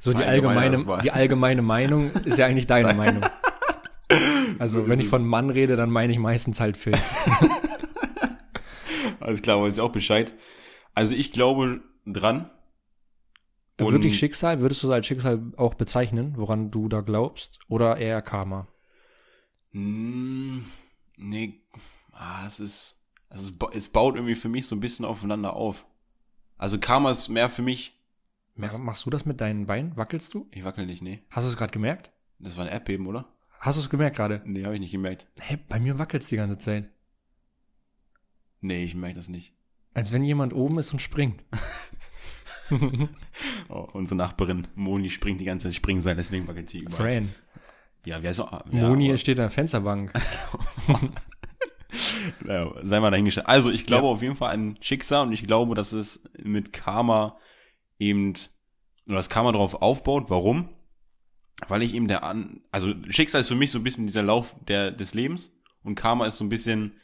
[0.00, 3.24] So die allgemeine die allgemeine Meinung ist ja eigentlich deine Meinung.
[4.58, 5.26] Also So wenn ist ich von.
[5.26, 6.94] Mann rede, dann meine ich meistens halt Phil.
[9.20, 10.34] Alles klar, weiß ich auch Bescheid.
[10.94, 12.50] Also ich glaube dran.
[13.80, 14.60] Und- Wirklich Schicksal?
[14.60, 17.58] Würdest du es als Schicksal auch bezeichnen, woran du da glaubst?
[17.68, 18.68] Oder eher Karma?
[19.72, 20.58] Mm,
[21.16, 21.62] nee,
[22.12, 25.86] ah, es ist, es, ba- es baut irgendwie für mich so ein bisschen aufeinander auf.
[26.58, 27.98] Also Karma ist mehr für mich.
[28.54, 29.96] Machst du das mit deinen Beinen?
[29.96, 30.46] Wackelst du?
[30.52, 31.22] Ich wackel nicht, nee.
[31.30, 32.12] Hast du es gerade gemerkt?
[32.38, 33.31] Das war ein Erdbeben, oder?
[33.62, 34.42] Hast du es gemerkt gerade?
[34.44, 35.28] Nee, habe ich nicht gemerkt.
[35.40, 36.90] Hä, bei mir wackelt's die ganze Zeit.
[38.60, 39.54] Nee, ich merke das nicht.
[39.94, 41.44] Als wenn jemand oben ist und springt.
[43.68, 46.96] Oh, unsere Nachbarin Moni springt die ganze Zeit Springseil, deswegen wackelt sie überall.
[47.20, 47.28] Fran.
[48.06, 48.44] Ja, wer so?
[48.44, 50.10] Ja, Moni aber- steht an der Fensterbank.
[52.46, 53.46] Ja, sei mal dahingestellt.
[53.46, 57.36] Also ich glaube auf jeden Fall an Schicksal und ich glaube, dass es mit Karma
[57.98, 58.32] eben,
[59.06, 60.30] oder das Karma darauf aufbaut.
[60.30, 60.70] Warum?
[61.68, 64.54] Weil ich eben der an, also Schicksal ist für mich so ein bisschen dieser Lauf
[64.66, 66.94] der, des Lebens und Karma ist so ein bisschen,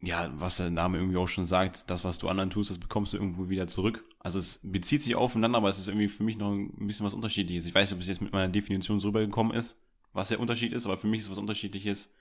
[0.00, 3.12] ja, was der Name irgendwie auch schon sagt, das, was du anderen tust, das bekommst
[3.12, 4.04] du irgendwo wieder zurück.
[4.18, 7.12] Also es bezieht sich aufeinander, aber es ist irgendwie für mich noch ein bisschen was
[7.14, 7.66] Unterschiedliches.
[7.66, 9.78] Ich weiß nicht, ob es jetzt mit meiner Definition so rübergekommen ist,
[10.12, 12.14] was der Unterschied ist, aber für mich ist was Unterschiedliches,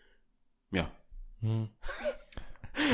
[0.72, 0.92] ja.
[1.42, 1.70] Hm.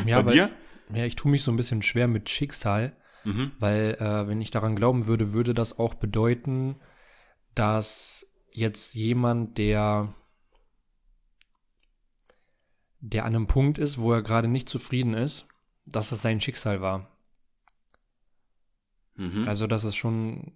[0.06, 0.52] Ja, Bei weil, dir?
[0.94, 3.52] ja, ich tue mich so ein bisschen schwer mit Schicksal, Mhm.
[3.60, 6.76] weil äh, wenn ich daran glauben würde, würde das auch bedeuten,
[7.56, 10.13] dass jetzt jemand, der
[13.02, 15.46] der an einem Punkt ist, wo er gerade nicht zufrieden ist,
[15.86, 17.08] dass es sein Schicksal war.
[19.15, 19.48] Mhm.
[19.48, 20.54] Also das ist schon,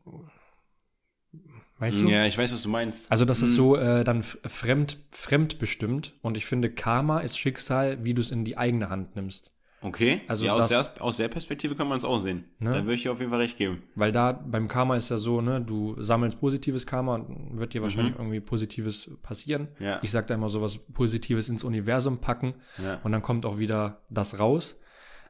[1.78, 2.10] weißt du?
[2.10, 3.12] Ja, ich weiß, was du meinst.
[3.12, 3.56] Also das ist Mhm.
[3.56, 8.46] so äh, dann fremd, fremdbestimmt und ich finde, Karma ist Schicksal, wie du es in
[8.46, 9.52] die eigene Hand nimmst.
[9.82, 12.44] Okay, Also ja, aus, das- der, aus der Perspektive kann man es auch sehen.
[12.60, 12.72] Ne?
[12.72, 13.84] Da würde ich dir auf jeden Fall recht geben.
[13.96, 17.82] Weil da beim Karma ist ja so, ne, du sammelst positives Karma und wird dir
[17.82, 19.70] wahrscheinlich irgendwie Positives passieren.
[19.80, 19.86] Mhm.
[19.86, 20.00] Ja.
[20.02, 23.00] Ich sag da immer so was Positives ins Universum packen Ja.
[23.04, 24.78] und dann kommt auch wieder das raus.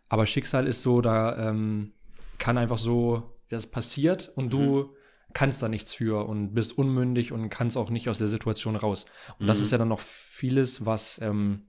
[0.07, 1.93] Aber Schicksal ist so, da ähm,
[2.39, 4.95] kann einfach so, das passiert und du
[5.33, 9.05] kannst da nichts für und bist unmündig und kannst auch nicht aus der Situation raus.
[9.37, 11.67] Und das ist ja dann noch vieles, was ähm,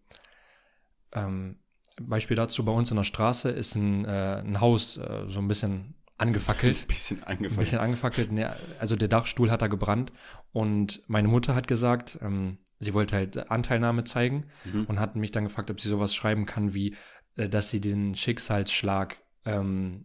[1.12, 1.58] ähm,
[2.00, 5.48] Beispiel dazu bei uns in der Straße ist ein, äh, ein Haus äh, so ein
[5.48, 6.86] bisschen angefackelt.
[6.88, 7.58] Bisschen Ein angefangen.
[7.60, 8.30] bisschen angefackelt.
[8.32, 10.12] Ne, also der Dachstuhl hat da gebrannt.
[10.52, 14.84] Und meine Mutter hat gesagt, ähm, sie wollte halt Anteilnahme zeigen Mhm.
[14.84, 16.94] und hat mich dann gefragt, ob sie sowas schreiben kann, wie,
[17.36, 20.02] äh, dass sie den Schicksalsschlag ähm,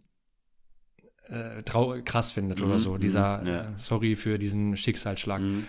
[1.28, 1.62] äh,
[2.02, 2.94] krass findet oder Mhm, so.
[2.94, 3.60] mhm, Dieser, ja.
[3.62, 5.40] äh, sorry für diesen Schicksalsschlag.
[5.42, 5.66] Mhm.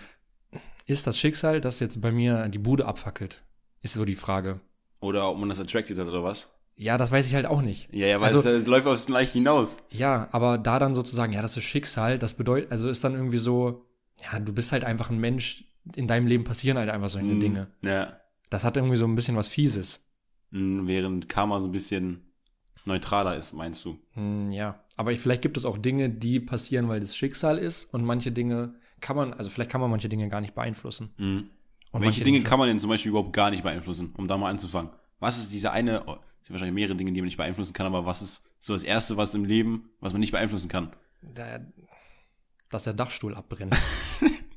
[0.86, 3.42] Ist das Schicksal, das jetzt bei mir die Bude abfackelt?
[3.82, 4.60] Ist so die Frage.
[5.00, 6.48] Oder ob man das attracted hat oder was?
[6.76, 7.92] Ja, das weiß ich halt auch nicht.
[7.92, 9.78] Ja, ja, weil Also- es, es läuft aufs Gleiche hinaus.
[9.90, 13.38] Ja, aber da dann sozusagen, ja, das ist Schicksal, das bedeutet, also ist dann irgendwie
[13.38, 13.84] so,
[14.32, 15.64] ja, du bist halt einfach ein Mensch,
[15.96, 17.40] in deinem Leben passieren halt einfach solche Mhm.
[17.40, 17.66] Dinge.
[17.82, 18.18] Ja.
[18.50, 20.06] Das hat irgendwie so ein bisschen was Fieses.
[20.50, 22.22] Mhm, Während Karma so ein bisschen
[22.84, 23.98] neutraler ist, meinst du?
[24.14, 27.92] Hm, ja, aber ich, vielleicht gibt es auch Dinge, die passieren, weil das Schicksal ist
[27.92, 31.10] und manche Dinge kann man, also vielleicht kann man manche Dinge gar nicht beeinflussen.
[31.90, 34.50] Und Welche Dinge kann man denn zum Beispiel überhaupt gar nicht beeinflussen, um da mal
[34.50, 34.90] anzufangen?
[35.20, 37.86] Was ist diese eine, oh, es sind wahrscheinlich mehrere Dinge, die man nicht beeinflussen kann,
[37.86, 40.92] aber was ist so das Erste, was im Leben, was man nicht beeinflussen kann?
[41.22, 41.60] Da,
[42.70, 43.74] dass der Dachstuhl abbrennt.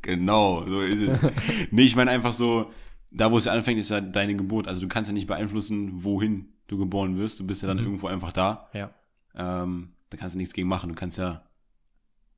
[0.03, 1.19] Genau, so ist es.
[1.71, 2.71] nee, ich meine einfach so,
[3.11, 4.67] da wo es ja anfängt, ist ja deine Geburt.
[4.67, 7.39] Also du kannst ja nicht beeinflussen, wohin du geboren wirst.
[7.39, 7.83] Du bist ja dann Mhm.
[7.83, 8.67] irgendwo einfach da.
[8.73, 8.89] ja.
[9.35, 10.89] Ähm, da kannst du nichts gegen machen.
[10.89, 11.43] Du kannst ja,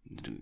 [0.04, 0.34] du,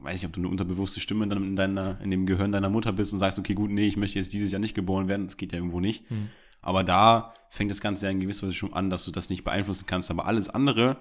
[0.00, 2.92] weiß nicht, ob du eine unterbewusste Stimme dann in deiner, in dem Gehirn deiner Mutter
[2.92, 5.26] bist und sagst, okay, gut, nee, ich möchte jetzt dieses Jahr nicht geboren werden.
[5.26, 6.08] Das geht ja irgendwo nicht.
[6.10, 6.28] Hm.
[6.60, 9.44] Aber da fängt das Ganze ja in gewisser Weise schon an, dass du das nicht
[9.44, 10.10] beeinflussen kannst.
[10.10, 10.98] Aber alles andere,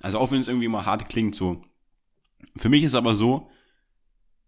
[0.00, 1.62] also auch wenn es irgendwie immer hart klingt, so.
[2.56, 3.50] Für mich ist aber so,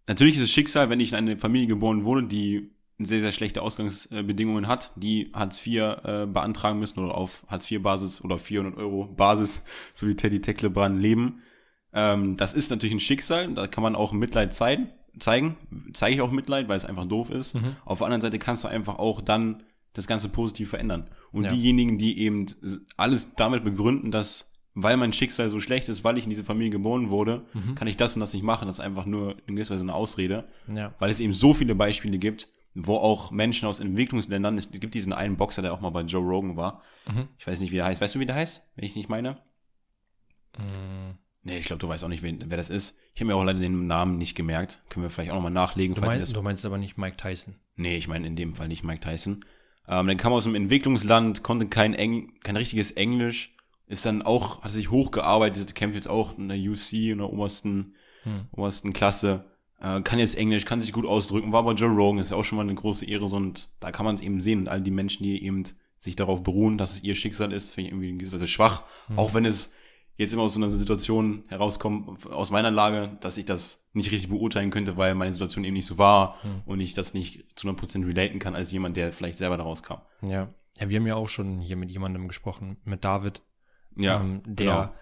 [0.07, 3.61] natürlich ist es Schicksal, wenn ich in eine Familie geboren wurde, die sehr, sehr schlechte
[3.61, 8.77] Ausgangsbedingungen hat, die Hartz IV äh, beantragen müssen oder auf Hartz IV Basis oder 400
[8.77, 9.63] Euro Basis,
[9.93, 11.41] so wie Teddy Tecklebrand leben.
[11.93, 14.87] Ähm, das ist natürlich ein Schicksal, da kann man auch Mitleid zeigen,
[15.19, 15.55] zeigen,
[15.93, 17.53] zeige ich auch Mitleid, weil es einfach doof ist.
[17.55, 17.75] Mhm.
[17.85, 21.09] Auf der anderen Seite kannst du einfach auch dann das Ganze positiv verändern.
[21.31, 21.49] Und Ja.
[21.51, 22.47] diejenigen, die eben
[22.97, 26.71] alles damit begründen, dass weil mein Schicksal so schlecht ist, weil ich in diese Familie
[26.71, 27.75] geboren wurde, Mhm.
[27.75, 28.65] kann ich das und das nicht machen.
[28.65, 30.95] Das ist einfach nur in gewisser Weise eine Ausrede, Ja.
[30.97, 35.13] weil es eben so viele Beispiele gibt, wo auch Menschen aus Entwicklungsländern, es gibt diesen
[35.13, 36.81] einen Boxer, der auch mal bei Joe Rogan war.
[37.05, 37.27] Mhm.
[37.37, 38.01] Ich weiß nicht, wie der heißt.
[38.01, 38.67] Weißt du, wie der heißt?
[38.75, 39.37] Wenn ich nicht meine?
[40.57, 41.17] Hm.
[41.45, 42.97] Nee, ich glaube, du weißt auch nicht, wen, wer das ist.
[43.13, 44.81] Ich habe mir auch leider den Namen nicht gemerkt.
[44.89, 47.17] Können wir vielleicht auch nochmal nachlegen, Du, falls meinst, das du meinst aber nicht Mike
[47.17, 47.55] Tyson.
[47.75, 49.43] Nee, ich meine in dem Fall nicht Mike Tyson.
[49.87, 53.53] Ähm, dann kam aus einem Entwicklungsland, konnte kein, Eng kein richtiges Englisch,
[53.87, 57.95] ist dann auch, hat sich hochgearbeitet, kämpft jetzt auch in der UC, in der obersten,
[58.23, 58.45] Hm.
[58.53, 59.43] obersten Klasse,
[59.81, 62.45] äh, kann jetzt Englisch, kann sich gut ausdrücken, war bei Joe Rogan, ist ja auch
[62.45, 64.79] schon mal eine große Ehre, so und da kann man es eben sehen und all
[64.81, 65.63] die Menschen, die eben
[65.99, 68.83] sich darauf beruhen, dass es ihr Schicksal ist, finde ich irgendwie in gewisser Weise schwach,
[69.07, 69.19] Hm.
[69.19, 69.73] auch wenn es
[70.15, 74.29] jetzt immer aus so einer Situation herauskommt, aus meiner Lage, dass ich das nicht richtig
[74.29, 76.61] beurteilen könnte, weil meine Situation eben nicht so war Hm.
[76.65, 80.01] und ich das nicht zu 100% relaten kann als jemand, der vielleicht selber daraus kam.
[80.21, 80.53] Ja.
[80.79, 83.41] Ja, wir haben ja auch schon hier mit jemandem gesprochen, mit David,
[83.95, 84.93] Ja, ähm, der, genau.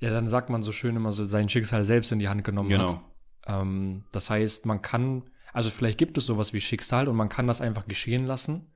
[0.00, 2.68] ja, dann sagt man so schön immer so sein Schicksal selbst in die Hand genommen
[2.70, 2.88] Genau.
[2.94, 3.00] hat.
[3.46, 7.46] Ähm, das heißt, man kann, also vielleicht gibt es sowas wie Schicksal und man kann
[7.46, 8.72] das einfach geschehen lassen,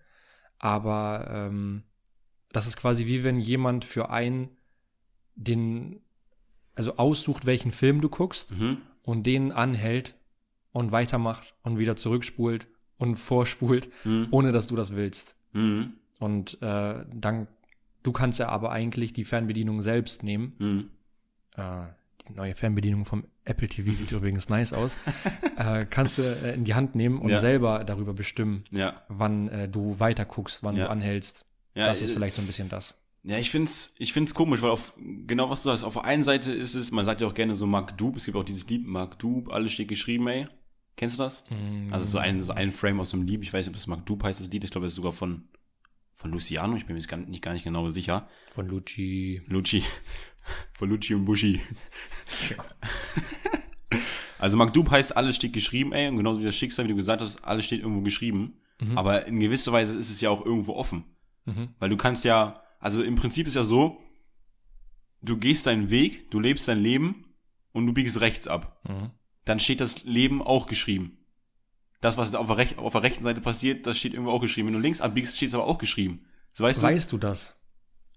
[0.59, 1.85] aber ähm,
[2.53, 4.57] das ist quasi wie wenn jemand für einen
[5.35, 6.01] den,
[6.75, 8.79] also aussucht, welchen Film du guckst Mhm.
[9.03, 10.15] und den anhält
[10.73, 14.29] und weitermacht und wieder zurückspult und vorspult, Mhm.
[14.31, 15.37] ohne dass du das willst.
[15.53, 15.95] Mhm.
[16.19, 17.49] Und äh, dann,
[18.03, 20.55] du kannst ja aber eigentlich die Fernbedienung selbst nehmen.
[20.59, 20.91] Mhm.
[21.57, 21.87] Äh,
[22.29, 24.99] die neue Fernbedienung vom Apple TV sieht übrigens nice aus.
[25.57, 27.39] Äh, kannst du äh, in die Hand nehmen und Ja.
[27.39, 29.03] selber darüber bestimmen, Ja.
[29.09, 30.85] wann äh, du weiter guckst, wann Ja.
[30.85, 31.47] du anhältst.
[31.75, 32.95] Das ist äh, vielleicht so ein bisschen das.
[33.23, 36.23] Ja, ich find's, ich find's komisch, weil auf, genau was du sagst, auf der einen
[36.23, 38.67] Seite ist es, man sagt ja auch gerne so Mark Dub, es gibt auch dieses
[38.69, 40.47] Lied Mark Dub, alles steht geschrieben, ey.
[40.97, 41.45] Kennst du das?
[41.51, 43.87] Mm, Also so ein, so ein Frame aus dem Lied, ich weiß nicht, ob es
[43.87, 45.49] Mark Dub heißt, das Lied, ich glaube, es ist sogar von,
[46.15, 48.27] von Luciano, ich bin mir jetzt gar nicht, gar nicht genau sicher.
[48.53, 49.43] von Lucci.
[49.47, 49.83] Lucci,
[50.73, 51.61] von Lucci und Buschi.
[54.39, 56.97] Also Mark Dub heißt, alles steht geschrieben, ey, und genauso wie das Schicksal, wie du
[56.97, 58.55] gesagt hast, alles steht irgendwo geschrieben.
[58.81, 58.97] Mhm.
[58.97, 61.05] Aber in gewisser Weise ist es ja auch irgendwo offen.
[61.45, 61.69] Mhm.
[61.79, 63.99] Weil du kannst ja, also im Prinzip ist ja so,
[65.23, 67.25] du gehst deinen Weg, du lebst dein Leben
[67.73, 68.81] und du biegst rechts ab.
[68.89, 69.11] Mhm.
[69.45, 71.19] Dann steht das Leben auch geschrieben.
[72.01, 74.69] Das, was auf der, rech auf der rechten Seite passiert, das steht irgendwo auch geschrieben.
[74.69, 76.25] Wenn du links abbiegst, steht es aber auch geschrieben.
[76.53, 77.61] Das weißt Weißt du das?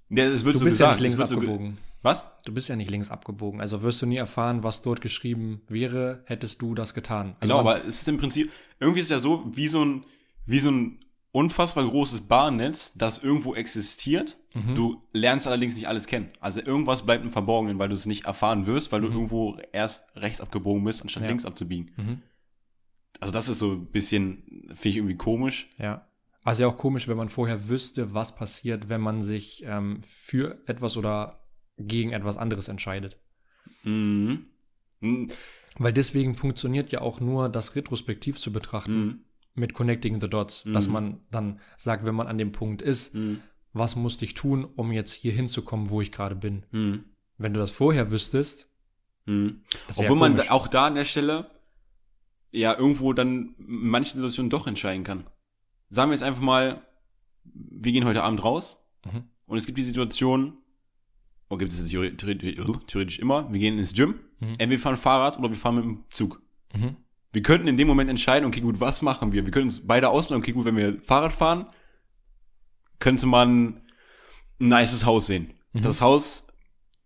[0.10, 0.16] du?
[0.22, 1.02] Ja, es wird Du so bist ja gesagt.
[1.02, 1.78] nicht es links wird so abgebogen.
[2.02, 2.26] was?
[2.46, 3.60] Du bist ja nicht links abgebogen.
[3.62, 7.36] Also wirst du nie erfahren, was dort geschrieben wäre, hättest du das getan.
[7.40, 10.06] Also Genau, aber es ist im Prinzip, irgendwie ist es ja so, wie so ein,
[10.46, 11.00] wie so ein
[11.34, 14.38] unfassbar großes Bahnnetz, das irgendwo existiert.
[14.54, 14.76] Mhm.
[14.76, 16.30] Du lernst allerdings nicht alles kennen.
[16.40, 20.06] Also irgendwas bleibt im Verborgenen, weil du es nicht erfahren wirst, weil du irgendwo erst
[20.16, 21.26] rechts abgebogen bist, anstatt Mhm.
[21.26, 21.30] Ja.
[21.32, 21.92] links abzubiegen.
[21.98, 22.22] Mhm.
[23.20, 25.70] Also das ist so ein bisschen, finde ich irgendwie komisch.
[25.78, 26.08] Ja.
[26.44, 30.62] Also ja auch komisch, wenn man vorher wüsste, was passiert, wenn man sich ähm, für
[30.68, 31.40] etwas oder
[31.78, 33.18] gegen etwas anderes entscheidet.
[33.84, 34.46] Mhm.
[35.00, 35.30] Mhm.
[35.78, 39.20] Weil deswegen funktioniert ja auch nur das retrospektiv zu betrachten Mhm.
[39.56, 40.94] Mit Connecting the Dots, dass Mhm.
[40.94, 43.42] man dann sagt, wenn man an dem Punkt ist, Mhm.
[43.74, 46.66] was musste ich tun, um jetzt hier hinzukommen, wo ich gerade bin.
[46.72, 47.04] Mhm.
[47.38, 48.70] Wenn du das vorher wüsstest,
[49.26, 49.62] Mhm.
[49.96, 51.50] Obwohl man da, auch da an der Stelle
[52.52, 55.26] ja irgendwo dann in manchen Situationen doch entscheiden kann.
[55.90, 56.82] Sagen wir jetzt einfach mal,
[57.46, 59.24] wir gehen heute Abend raus Mhm.
[59.46, 60.58] und es gibt die Situation,
[61.50, 62.56] oder gibt es theoretisch,
[62.88, 64.48] theoretisch immer, wir gehen ins Gym, Mhm.
[64.58, 66.42] entweder wir fahren Fahrrad oder wir fahren mit dem Zug.
[66.76, 66.98] Mhm.
[67.34, 69.44] Wir könnten in dem Moment entscheiden, okay, gut, was machen wir?
[69.46, 71.66] Wir können uns beide ausmachen, okay, gut, wenn wir Fahrrad fahren,
[73.00, 73.82] könnte man
[74.60, 75.54] ein nices Haus sehen.
[75.74, 75.82] Mhm.
[75.82, 76.48] Das Haus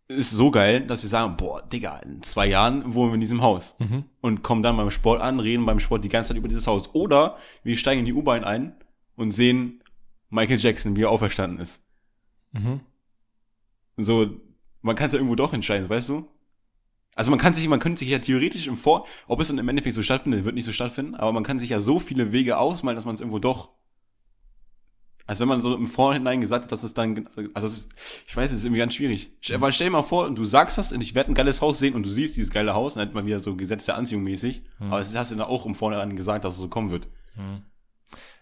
[0.09, 3.41] ist so geil, dass wir sagen, boah, Digga, in zwei Jahren wohnen wir in diesem
[3.41, 3.77] Haus.
[3.79, 4.03] Mhm.
[4.21, 6.93] Und kommen dann beim Sport an, reden beim Sport die ganze Zeit über dieses Haus.
[6.93, 8.75] Oder wir steigen in die U-Bahn ein
[9.15, 9.81] und sehen
[10.29, 11.85] Michael Jackson, wie er auferstanden ist.
[12.51, 12.81] Mhm.
[13.95, 14.29] So,
[14.81, 16.27] man kann es ja irgendwo doch entscheiden, weißt du?
[17.17, 19.67] Also man kann sich, man könnte sich ja theoretisch im Vor, ob es dann im
[19.67, 22.59] Endeffekt so stattfindet, wird nicht so stattfinden, aber man kann sich ja so viele Wege
[22.59, 23.69] ausmalen, dass man es irgendwo doch,
[25.25, 27.87] als wenn man so im Vorhinein gesagt hat, dass es dann, also es,
[28.27, 29.31] ich weiß, es ist irgendwie ganz schwierig.
[29.51, 31.95] Aber stell dir mal vor, du sagst das und ich werde ein geiles Haus sehen
[31.95, 34.61] und du siehst dieses geile Haus, dann hat man wieder so Gesetz der Anziehung mäßig,
[34.79, 37.07] aber es hast du dann auch im Vorhinein gesagt, dass es so kommen wird.
[37.35, 37.63] Mhm.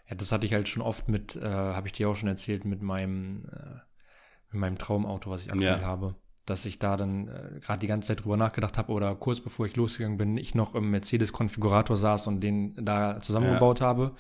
[0.10, 2.66] Ja, das hatte ich halt schon oft mit, äh, habe ich dir auch schon erzählt,
[2.66, 3.80] mit meinem, äh,
[4.52, 5.88] mit meinem Traumauto, was ich aktuell Ja.
[5.88, 6.16] habe.
[6.46, 9.66] Dass ich da dann äh, gerade die ganze Zeit drüber nachgedacht habe oder kurz bevor
[9.66, 14.16] ich losgegangen bin, ich noch im Mercedes-Konfigurator saß und den da zusammengebaut habe.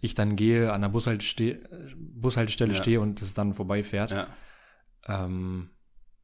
[0.00, 1.60] Ich dann gehe, an der Bushalteste
[1.96, 2.78] Bushaltestelle Ja.
[2.78, 4.10] stehe und es dann vorbeifährt.
[4.10, 4.26] Ja.
[5.06, 5.70] Ähm,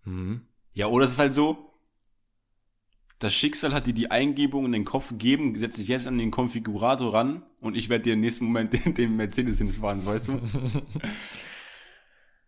[0.04, 0.42] mhm.
[0.72, 1.70] Ja, oder es ist halt so,
[3.20, 6.30] das Schicksal hat dir die Eingebung in den Kopf gegeben, setz dich jetzt an den
[6.30, 10.40] Konfigurator ran und ich werde dir im nächsten Moment den, den Mercedes hinfahren, weißt du?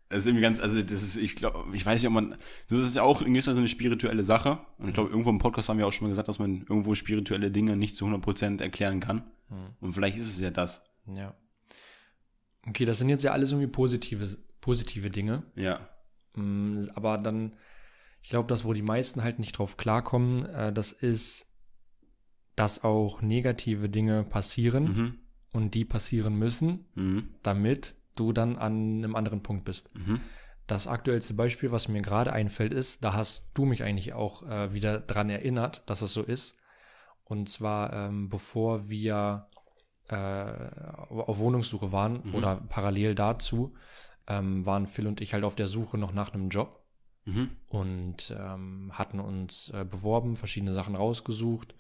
[0.09, 2.37] Das ist irgendwie ganz, also das ist, ich glaube, ich weiß nicht, ob man,
[2.69, 4.61] das ist ja auch in gewisser Weise eine spirituelle Sache.
[4.79, 6.95] Und ich glaube, irgendwo im Podcast haben wir auch schon mal gesagt, dass man irgendwo
[6.95, 9.25] spirituelle Dinge nicht zu 100% erklären kann.
[9.49, 9.71] Mhm.
[9.81, 10.85] Und vielleicht ist es ja das.
[11.13, 11.35] Ja.
[12.69, 14.29] Okay, das sind jetzt ja alles irgendwie positive,
[14.61, 15.43] positive Dinge.
[15.57, 15.81] Ja.
[16.35, 17.57] Mm, Aber dann,
[18.23, 21.47] ich glaube, das, wo die meisten halt nicht drauf klarkommen, äh, das ist,
[22.55, 25.15] dass auch negative Dinge passieren Mhm.
[25.53, 27.35] und die passieren müssen, Mhm.
[27.43, 29.95] damit du dann an einem anderen Punkt bist.
[29.95, 30.21] Mhm.
[30.67, 34.73] Das aktuellste Beispiel, was mir gerade einfällt, ist, da hast du mich eigentlich auch äh,
[34.73, 36.57] wieder dran erinnert, dass es so ist.
[37.25, 39.47] Und zwar, ähm, bevor wir
[40.09, 42.35] äh, auf Wohnungssuche waren Mhm.
[42.35, 43.75] oder parallel dazu,
[44.29, 46.85] ähm, waren Phil und ich halt auf der Suche noch nach einem Job
[47.25, 47.51] Mhm.
[47.69, 51.75] und ähm, hatten uns äh, beworben, verschiedene Sachen rausgesucht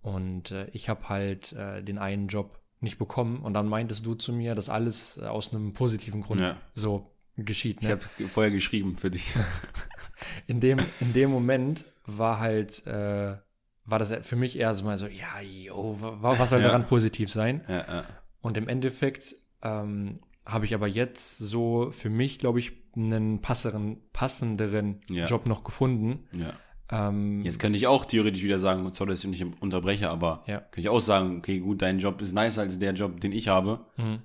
[0.00, 4.14] und äh, ich habe halt äh, den einen Job nicht bekommen und dann meintest du
[4.14, 6.56] zu mir, dass alles äh, aus einem positiven Grund Ja.
[6.74, 7.78] so geschieht.
[7.80, 7.90] Ich Ne?
[7.92, 9.34] habe vorher geschrieben für dich.
[10.46, 13.36] In dem, in dem Moment war halt, äh,
[13.84, 16.66] war das für mich eher so mal so, ja, yo, wa- was soll Ja.
[16.68, 17.62] daran positiv sein?
[17.68, 18.04] ja.
[18.40, 24.00] Und im Endeffekt ähm, habe ich aber jetzt so für mich, glaube ich, einen passeren,
[24.12, 25.00] passenderen.
[25.08, 26.26] Job noch gefunden.
[26.32, 26.52] ja.
[26.90, 30.58] Ähm, Jetzt könnte ich auch theoretisch wieder sagen, sorry, dass ich nicht unterbreche, aber Ja.
[30.60, 33.48] könnte ich auch sagen, okay, gut, dein Job ist nicer als der Job, den ich
[33.48, 33.80] habe.
[33.96, 34.20] mhm.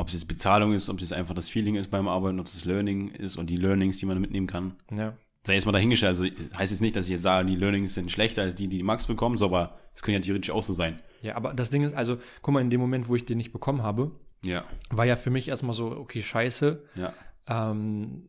[0.00, 2.46] Ob es jetzt Bezahlung ist, ob es jetzt einfach das Feeling ist beim Arbeiten, ob
[2.46, 4.76] es das Learning ist und die Learnings, die man mitnehmen kann.
[4.92, 5.16] ja.
[5.44, 6.10] Sei jetzt mal dahingestellt.
[6.10, 6.24] Also
[6.58, 9.06] heißt jetzt nicht, dass ich jetzt sage, die Learnings sind schlechter als die, die Max
[9.06, 10.98] bekommt, so, aber es können ja theoretisch auch so sein.
[11.22, 13.52] ja, aber das Ding ist, also, guck mal, in dem Moment, wo ich den nicht
[13.52, 14.10] bekommen habe,
[14.44, 16.84] Ja, war ja für mich erstmal so, okay, scheiße.
[16.96, 17.12] ja,
[17.48, 18.28] Ähm,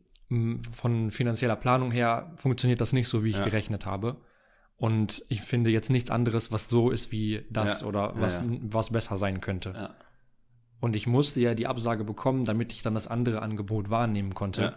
[0.70, 3.44] von finanzieller Planung her funktioniert das nicht so, wie ich Ja.
[3.44, 4.16] gerechnet habe.
[4.76, 7.86] Und ich finde jetzt nichts anderes, was so ist wie das Ja.
[7.88, 8.44] oder was, ja.
[8.62, 9.90] was besser sein könnte.
[10.80, 14.74] Und ich musste ja die Absage bekommen, damit ich dann das andere Angebot wahrnehmen konnte.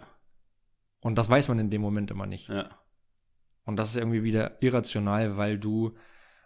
[1.00, 2.48] Und das weiß man in dem Moment immer nicht.
[2.48, 2.68] ja,
[3.64, 5.94] Und das ist irgendwie wieder irrational, weil du,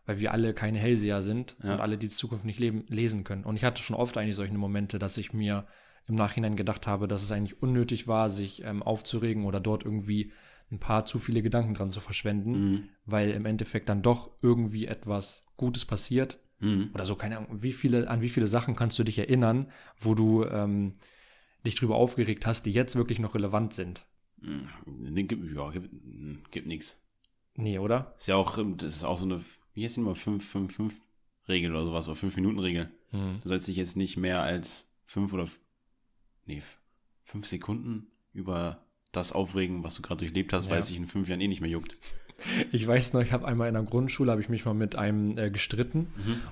[0.06, 3.44] weil wir alle keine Hellseher sind und alle die Zukunft nicht leben, lesen können.
[3.44, 5.66] Und ich hatte schon oft eigentlich solche Momente, dass ich mir
[6.08, 10.32] im Nachhinein gedacht habe, dass es eigentlich unnötig war, sich ähm, aufzuregen oder dort irgendwie
[10.70, 12.88] ein paar zu viele Gedanken dran zu verschwenden, mhm.
[13.06, 16.90] weil im Endeffekt dann doch irgendwie etwas Gutes passiert Mhm.
[16.92, 20.16] oder so, keine Ahnung, wie viele, an wie viele Sachen kannst du dich erinnern, wo
[20.16, 20.94] du ähm,
[21.64, 24.06] dich drüber aufgeregt hast, die jetzt wirklich noch relevant sind.
[24.40, 24.68] Mhm.
[24.86, 25.88] Nee, gibt, ja, gibt,
[26.50, 27.00] gibt nichts.
[27.54, 28.12] Nee, oder?
[28.18, 29.40] Ist ja auch, ähm, das ist auch so eine,
[29.74, 32.90] wie heißt die mal, 5-5-5-Regel oder sowas, oder 5-Minuten-Regel.
[33.10, 33.38] Hm.
[33.42, 35.60] Du sollst dich jetzt nicht mehr als fünf oder, f-
[36.48, 36.62] nee,
[37.22, 40.72] fünf Sekunden über das aufregen, was du gerade durchlebt hast, Ja.
[40.72, 41.96] weil es sich in fünf Jahren eh nicht mehr juckt.
[42.70, 45.36] Ich weiß noch, ich habe einmal in der Grundschule, habe ich mich mal mit einem
[45.36, 46.06] äh, gestritten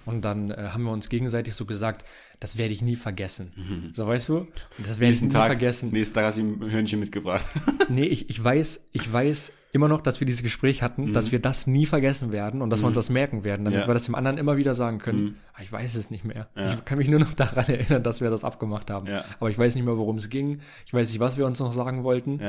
[0.05, 2.05] und dann äh, haben wir uns gegenseitig so gesagt,
[2.41, 3.91] das werde ich nie vergessen.
[3.93, 4.49] So, weißt du?
[4.79, 5.91] Das werde ich nie vergessen.
[5.93, 7.45] Nächsten Tag hast du ihm ein Hörnchen mitgebracht.
[7.89, 11.39] Nee, ich, ich weiß, ich weiß immer noch, dass wir dieses Gespräch hatten, dass wir
[11.39, 13.87] das nie vergessen werden und dass wir uns das merken werden, damit Ja.
[13.87, 15.37] wir das dem anderen immer wieder sagen können.
[15.55, 16.49] Ah, Ich weiß es nicht mehr.
[16.57, 19.07] Ich kann mich nur noch daran erinnern, dass wir das abgemacht haben.
[19.07, 19.25] Ja.
[19.39, 20.59] Aber ich weiß nicht mehr, worum es ging.
[20.85, 22.41] Ich weiß nicht, was wir uns noch sagen wollten.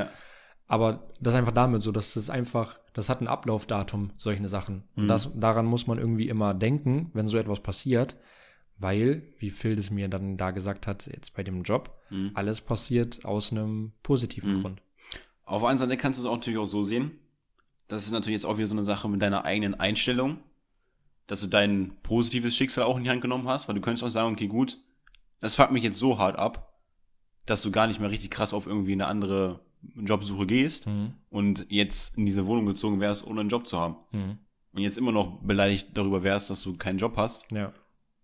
[0.68, 4.84] Aber das ist einfach damit so, dass es einfach, das hat ein Ablaufdatum, solche Sachen.
[4.96, 5.08] Und Mhm.
[5.08, 8.18] das, daran muss man irgendwie immer denken, wenn so etwas passiert.
[8.80, 12.32] Weil, wie Phil es mir dann da gesagt hat, jetzt bei dem Job, Mhm.
[12.36, 14.62] alles passiert aus einem positiven Mhm.
[14.62, 14.82] Grund.
[15.46, 17.12] Auf der einen Seite kannst du es auch natürlich auch so sehen.
[17.88, 20.38] Das ist natürlich jetzt auch wieder so eine Sache mit deiner eigenen Einstellung,
[21.26, 24.10] dass du dein positives Schicksal auch in die Hand genommen hast, weil du könntest auch
[24.10, 24.78] sagen, okay, gut,
[25.40, 26.78] das fuckt mich jetzt so hart ab,
[27.46, 29.62] dass du gar nicht mehr richtig krass auf irgendwie eine andere
[29.96, 31.14] Jobsuche gehst Mhm.
[31.30, 33.96] und jetzt in diese Wohnung gezogen wärst, ohne einen Job zu haben.
[34.12, 34.38] Mhm.
[34.74, 37.74] Und jetzt immer noch beleidigt darüber wärst, dass du keinen Job hast Ja.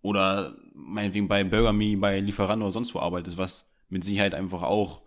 [0.01, 4.61] oder meinetwegen bei Burger Me, bei Lieferando oder sonst wo arbeitest, was mit Sicherheit einfach
[4.63, 5.01] auch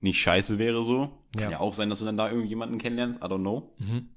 [0.00, 1.10] nicht scheiße wäre so.
[1.32, 1.50] Kann Ja.
[1.52, 3.74] ja, auch sein, dass du dann da irgendjemanden kennenlernst, I don't know.
[3.78, 4.08] Mhm.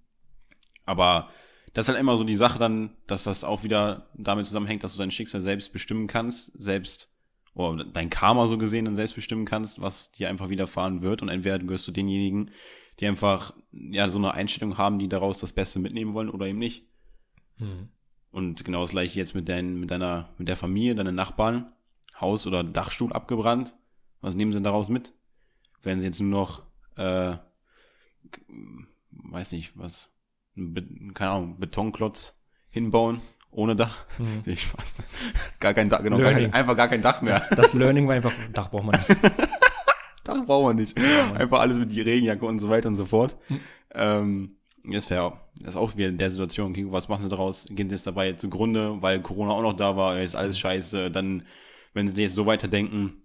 [0.86, 1.30] Aber
[1.74, 4.94] das ist halt immer so die Sache dann, dass das auch wieder damit zusammenhängt, dass
[4.94, 7.14] du dein Schicksal selbst bestimmen kannst, selbst,
[7.58, 11.22] oder dein Karma so gesehen dann selbst bestimmen kannst, was dir einfach widerfahren wird.
[11.22, 12.52] Und entweder gehörst du denjenigen,
[13.00, 16.60] die einfach, ja, so eine Einstellung haben, die daraus das Beste mitnehmen wollen oder eben
[16.60, 16.86] nicht.
[17.58, 17.90] Mhm.
[18.32, 21.72] Und genau das gleiche jetzt mit, dein, mit deiner, mit der Familie, deinen Nachbarn,
[22.20, 23.76] Haus oder Dachstuhl abgebrannt.
[24.22, 25.14] Was nehmen sie daraus mit?
[25.82, 26.64] Werden sie jetzt nur noch,
[26.96, 27.38] äh,
[29.12, 30.20] weiß nicht, was,
[30.56, 34.06] keine Ahnung, Betonklotz hinbauen, ohne Dach?
[34.18, 34.44] Mhm.
[34.46, 35.60] Ich weiß nicht.
[35.60, 37.42] Gar kein Dach, genau, gar kein, einfach gar kein Dach mehr.
[37.56, 39.18] Das Learning war einfach, Dach braucht man nicht.
[40.24, 40.98] Dach brauchen wir nicht.
[41.40, 43.36] Einfach alles mit die Regenjacke und so weiter und so fort.
[43.94, 47.66] Ähm, das wäre das ist auch wieder in der Situation, okay, was machen sie daraus?
[47.70, 51.10] Gehen sie jetzt dabei zugrunde, weil Corona auch noch da war, ist alles scheiße.
[51.12, 51.44] Dann,
[51.94, 53.24] wenn sie jetzt so weiterdenken,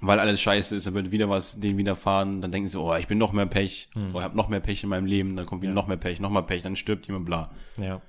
[0.00, 3.06] weil alles scheiße ist, dann wird wieder was denen widerfahren, dann denken sie, oh, ich
[3.06, 5.62] bin noch mehr Pech, oh, ich habe noch mehr Pech in meinem Leben, dann kommt
[5.62, 5.74] wieder Ja.
[5.76, 7.50] noch mehr Pech, noch mehr Pech, dann stirbt jemand, bla.
[7.76, 8.00] Ja.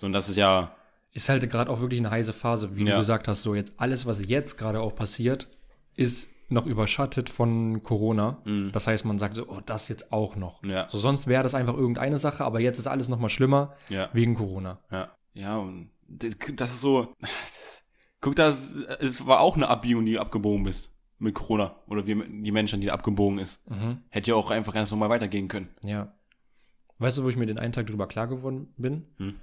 [0.00, 0.74] So, und das ist ja,
[1.18, 2.92] Ist halt gerade auch wirklich eine heiße Phase, wie Ja.
[2.92, 5.48] du gesagt hast, so jetzt alles, was jetzt gerade auch passiert,
[5.96, 8.40] ist noch überschattet von Corona.
[8.70, 10.62] Das heißt, man sagt so, oh, das jetzt auch noch.
[10.62, 10.70] Mhm.
[10.70, 10.88] Ja.
[10.88, 14.08] So, sonst wäre das einfach irgendeine Sache, aber jetzt ist alles noch mal schlimmer ja.
[14.12, 14.78] wegen Corona.
[14.92, 17.12] Ja, ja, und das ist so.
[18.20, 21.82] Guck, das es war auch eine Abbiegung, die abgebogen bist mit Corona.
[21.88, 22.14] Oder wie
[22.44, 23.68] die Menschen, die abgebogen ist.
[23.68, 24.02] Mhm.
[24.10, 25.68] Hätte ja auch einfach ganz normal weitergehen können.
[25.84, 26.14] Ja.
[26.98, 29.34] Weißt du, wo ich mir den einen Tag drüber klar geworden bin?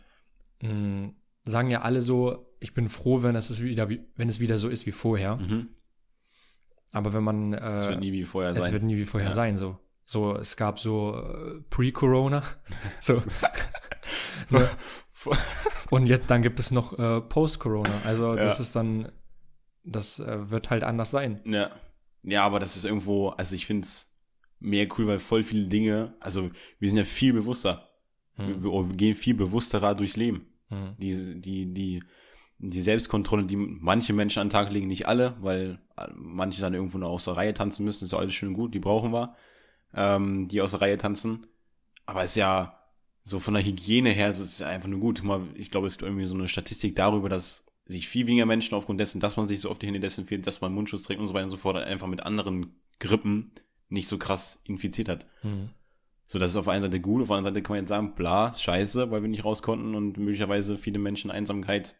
[0.62, 1.16] Hm.
[1.46, 4.68] Sagen ja alle so, ich bin froh, wenn es, wieder, wie- wenn es wieder so
[4.70, 5.38] ist wie vorher.
[5.38, 5.70] Mhm.
[6.92, 7.54] Aber wenn man.
[7.54, 8.74] Äh, Das wird nie wie vorher es sein.
[8.74, 9.36] wird nie wie vorher Ja.
[9.36, 9.58] sein.
[9.58, 12.42] So, so es gab so äh, Pre-Corona.
[13.00, 13.22] so.
[14.50, 14.70] ne?
[15.90, 17.94] Und jetzt dann gibt es noch äh, Post-Corona.
[18.06, 18.62] Also das Ja.
[18.64, 19.12] ist dann,
[19.84, 21.42] das äh, wird halt anders sein.
[21.46, 21.70] ja.
[22.24, 24.16] ja, aber das ist irgendwo, also ich find's
[24.60, 27.90] mehr cool, weil voll viele Dinge, also wir sind ja viel bewusster.
[28.36, 28.64] Hm.
[28.64, 30.48] Wir, wir gehen viel bewussterer durchs Leben.
[30.70, 30.96] Hm.
[30.98, 32.04] die, die, die,
[32.58, 35.80] die Selbstkontrolle, die manche Menschen an den Tag legen, nicht alle, weil
[36.16, 38.74] manche dann irgendwo noch aus der Reihe tanzen müssen, ist ja alles schön und gut,
[38.74, 39.36] die brauchen wir,
[39.94, 41.48] ähm, die aus der Reihe tanzen.
[42.06, 42.80] Aber ist ja
[43.24, 45.24] so von der Hygiene her, so ist es ja einfach nur gut.
[45.24, 48.76] Mal, ich glaube, es gibt irgendwie so eine Statistik darüber, dass sich viel weniger Menschen
[48.76, 51.28] aufgrund dessen, dass man sich so oft die Hände desinfiziert, dass man Mundschutz trägt und
[51.28, 53.52] so weiter und so fort, einfach mit anderen Grippen
[53.90, 55.28] nicht so krass infiziert hat.
[55.42, 55.70] Hm.
[56.28, 57.90] So, das ist auf der einen Seite gut, auf der anderen Seite kann man jetzt
[57.90, 61.96] sagen, bla, scheiße, weil wir nicht raus konnten und möglicherweise viele Menschen Einsamkeit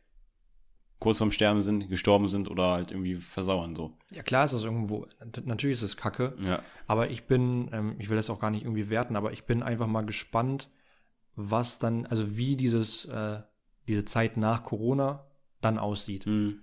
[1.00, 3.96] kurz vorm Sterben sind, gestorben sind oder halt irgendwie versauern, so.
[4.12, 5.06] Ja, klar ist es irgendwo,
[5.44, 6.64] natürlich ist es kacke, Ja.
[6.88, 9.62] aber ich bin, ähm, ich will das auch gar nicht irgendwie werten, aber ich bin
[9.62, 10.70] einfach mal gespannt,
[11.36, 13.42] was dann, also wie dieses, äh,
[13.88, 15.28] diese Zeit nach Corona
[15.62, 16.26] dann aussieht.
[16.26, 16.62] Hm.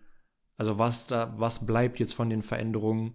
[0.56, 3.14] Also was da, was bleibt jetzt von den Veränderungen?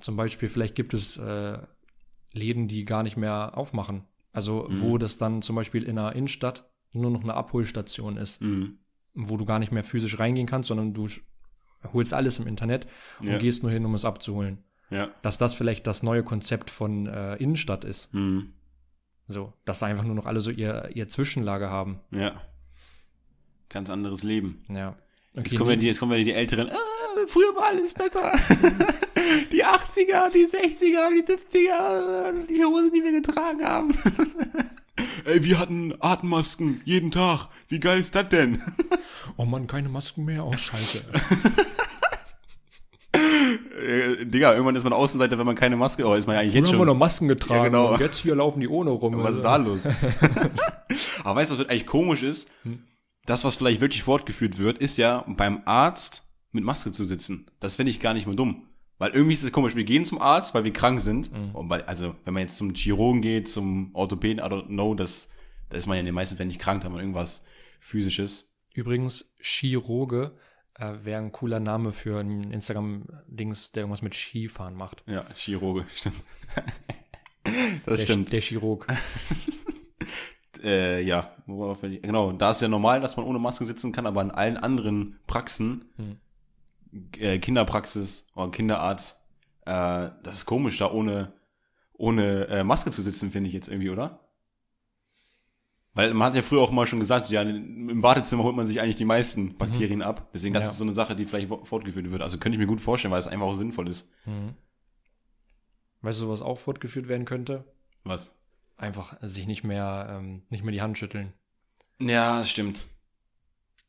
[0.00, 1.58] Zum Beispiel, vielleicht gibt es äh,
[2.38, 4.04] Läden, die gar nicht mehr aufmachen.
[4.32, 4.98] Also wo Mhm.
[5.00, 8.78] das dann zum Beispiel in einer Innenstadt nur noch eine Abholstation ist, Hm.
[9.14, 11.08] wo du gar nicht mehr physisch reingehen kannst, sondern du
[11.92, 12.86] holst alles im Internet
[13.20, 13.38] und Ja.
[13.38, 14.64] gehst nur hin, um es abzuholen.
[14.90, 15.08] Ja.
[15.22, 18.12] Dass das vielleicht das neue Konzept von äh, Innenstadt ist.
[18.12, 18.52] Hm.
[19.26, 22.00] So, dass da einfach nur noch alle so ihr, ihr Zwischenlager haben.
[22.10, 22.40] Ja.
[23.68, 24.62] Ganz anderes Leben.
[24.70, 24.96] Ja.
[25.34, 28.32] Jetzt kommen ja die, jetzt kommen ja die Älteren, ah, früher war alles besser.
[29.52, 33.94] die 80er, die 60er, die 70er, die Hosen, die wir getragen haben.
[35.24, 37.48] Ey, wir hatten Atemmasken jeden Tag.
[37.68, 38.62] Wie geil ist das denn?
[39.36, 40.44] Oh Mann, keine Masken mehr.
[40.44, 41.00] Oh, scheiße.
[43.12, 46.52] Äh, Digga, irgendwann ist man Außenseiter, wenn man keine Maske, oh, ist man ja eigentlich
[46.52, 46.98] Früher jetzt haben wir noch schon.
[46.98, 47.92] Masken getragen Ja, genau.
[47.92, 49.22] und jetzt hier laufen die ohne rum.
[49.22, 49.80] Was ist da los?
[51.24, 52.50] Aber weißt du, was eigentlich komisch ist?
[53.26, 57.46] Das, was vielleicht wirklich fortgeführt wird, ist ja beim Arzt mit Maske zu sitzen.
[57.60, 58.67] Das finde ich gar nicht mehr dumm.
[58.98, 59.76] Weil irgendwie ist es komisch.
[59.76, 61.30] Wir gehen zum Arzt, weil wir krank sind.
[61.52, 65.30] Und weil, also, wenn man jetzt zum Chirurgen geht, zum Orthopäden, I don't know, das,
[65.70, 67.44] da ist man ja in den meisten Fällen nicht krank, da hat man irgendwas
[67.80, 68.56] physisches.
[68.74, 70.32] Übrigens, Chirurge
[70.74, 75.04] äh, wäre ein cooler Name für ein Instagram-Dings, der irgendwas mit Skifahren macht.
[75.06, 76.16] Ja, Chirurge, stimmt.
[77.86, 78.32] das Der, stimmt.
[78.32, 78.86] der Chirurg.
[80.62, 84.30] äh, ja, genau, da ist ja normal, dass man ohne Maske sitzen kann, aber in
[84.30, 86.16] allen anderen Praxen, Hm.
[87.18, 89.24] Äh, Kinderpraxis oder Kinderarzt,
[89.66, 91.32] äh, das ist komisch, da ohne,
[91.94, 94.20] ohne äh, Maske zu sitzen, finde ich jetzt irgendwie, oder?
[95.94, 98.66] Weil man hat ja früher auch mal schon gesagt, so, ja, im Wartezimmer holt man
[98.68, 100.28] sich eigentlich die meisten Bakterien ab.
[100.32, 100.66] Deswegen, das Mhm.
[100.66, 100.70] Ja.
[100.72, 102.22] ist so eine Sache, die vielleicht fortgeführt wird.
[102.22, 104.12] Also könnte ich mir gut vorstellen, weil es einfach auch sinnvoll ist.
[104.24, 104.54] Mhm.
[106.02, 107.64] Weißt du, was auch fortgeführt werden könnte?
[108.04, 108.38] Was?
[108.76, 111.32] Einfach sich nicht mehr, ähm, nicht mehr die Hand schütteln.
[112.00, 112.86] Ja, das stimmt.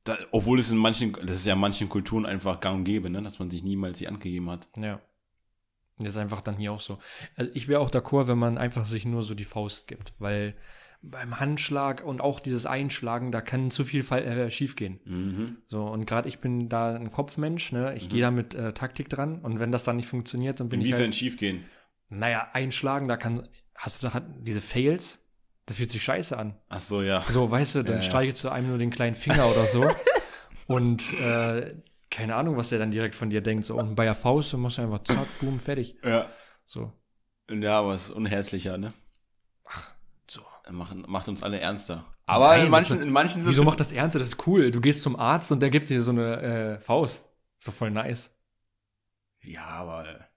[0.10, 3.10] Da, obwohl es in manchen, das ist ja in manchen Kulturen einfach gang und gäbe,
[3.10, 4.68] ne, dass man sich niemals die Hand gegeben hat.
[4.78, 5.01] Ja.
[5.97, 6.97] Das ist einfach dann hier auch so.
[7.36, 10.55] Also ich wäre auch d'accord, wenn man einfach sich nur so die Faust gibt, weil
[11.01, 14.99] beim Handschlag und auch dieses Einschlagen, da kann zu viel Fall, äh, schiefgehen.
[15.05, 15.57] Mhm.
[15.66, 17.95] So, und gerade ich bin da ein Kopfmensch, ne?
[17.95, 20.82] Ich gehe da mit äh, Taktik dran und wenn das dann nicht funktioniert, dann bin
[20.82, 21.64] ich Inwiefern halt, schief gehen?
[22.10, 25.29] naja, einschlagen, da kann, hast du da diese Fails,
[25.70, 26.56] das fühlt sich scheiße an.
[26.68, 27.24] Ach so, ja.
[27.30, 29.88] So, weißt du, dann Ja, streichelst du einem nur den kleinen Finger oder so.
[30.68, 31.76] und äh,
[32.10, 33.66] keine Ahnung, was der dann direkt von dir denkt.
[33.66, 35.96] So, und bei der Faust, dann machst du einfach zack, boom, fertig.
[36.04, 36.28] Ja.
[36.66, 36.92] So,
[37.52, 38.94] Ja, aber es ist unherzlicher, ne?
[40.28, 40.42] so.
[40.72, 42.04] Macht, macht uns alle ernster.
[42.26, 44.16] Aber Nein, in manchen, ist- in manchen Wieso macht das ernst?
[44.16, 44.72] Das ist cool.
[44.72, 47.32] Du gehst zum Arzt und der gibt dir so eine äh, Faust.
[47.64, 48.36] Doch voll nice.
[49.44, 50.29] Ja, aber.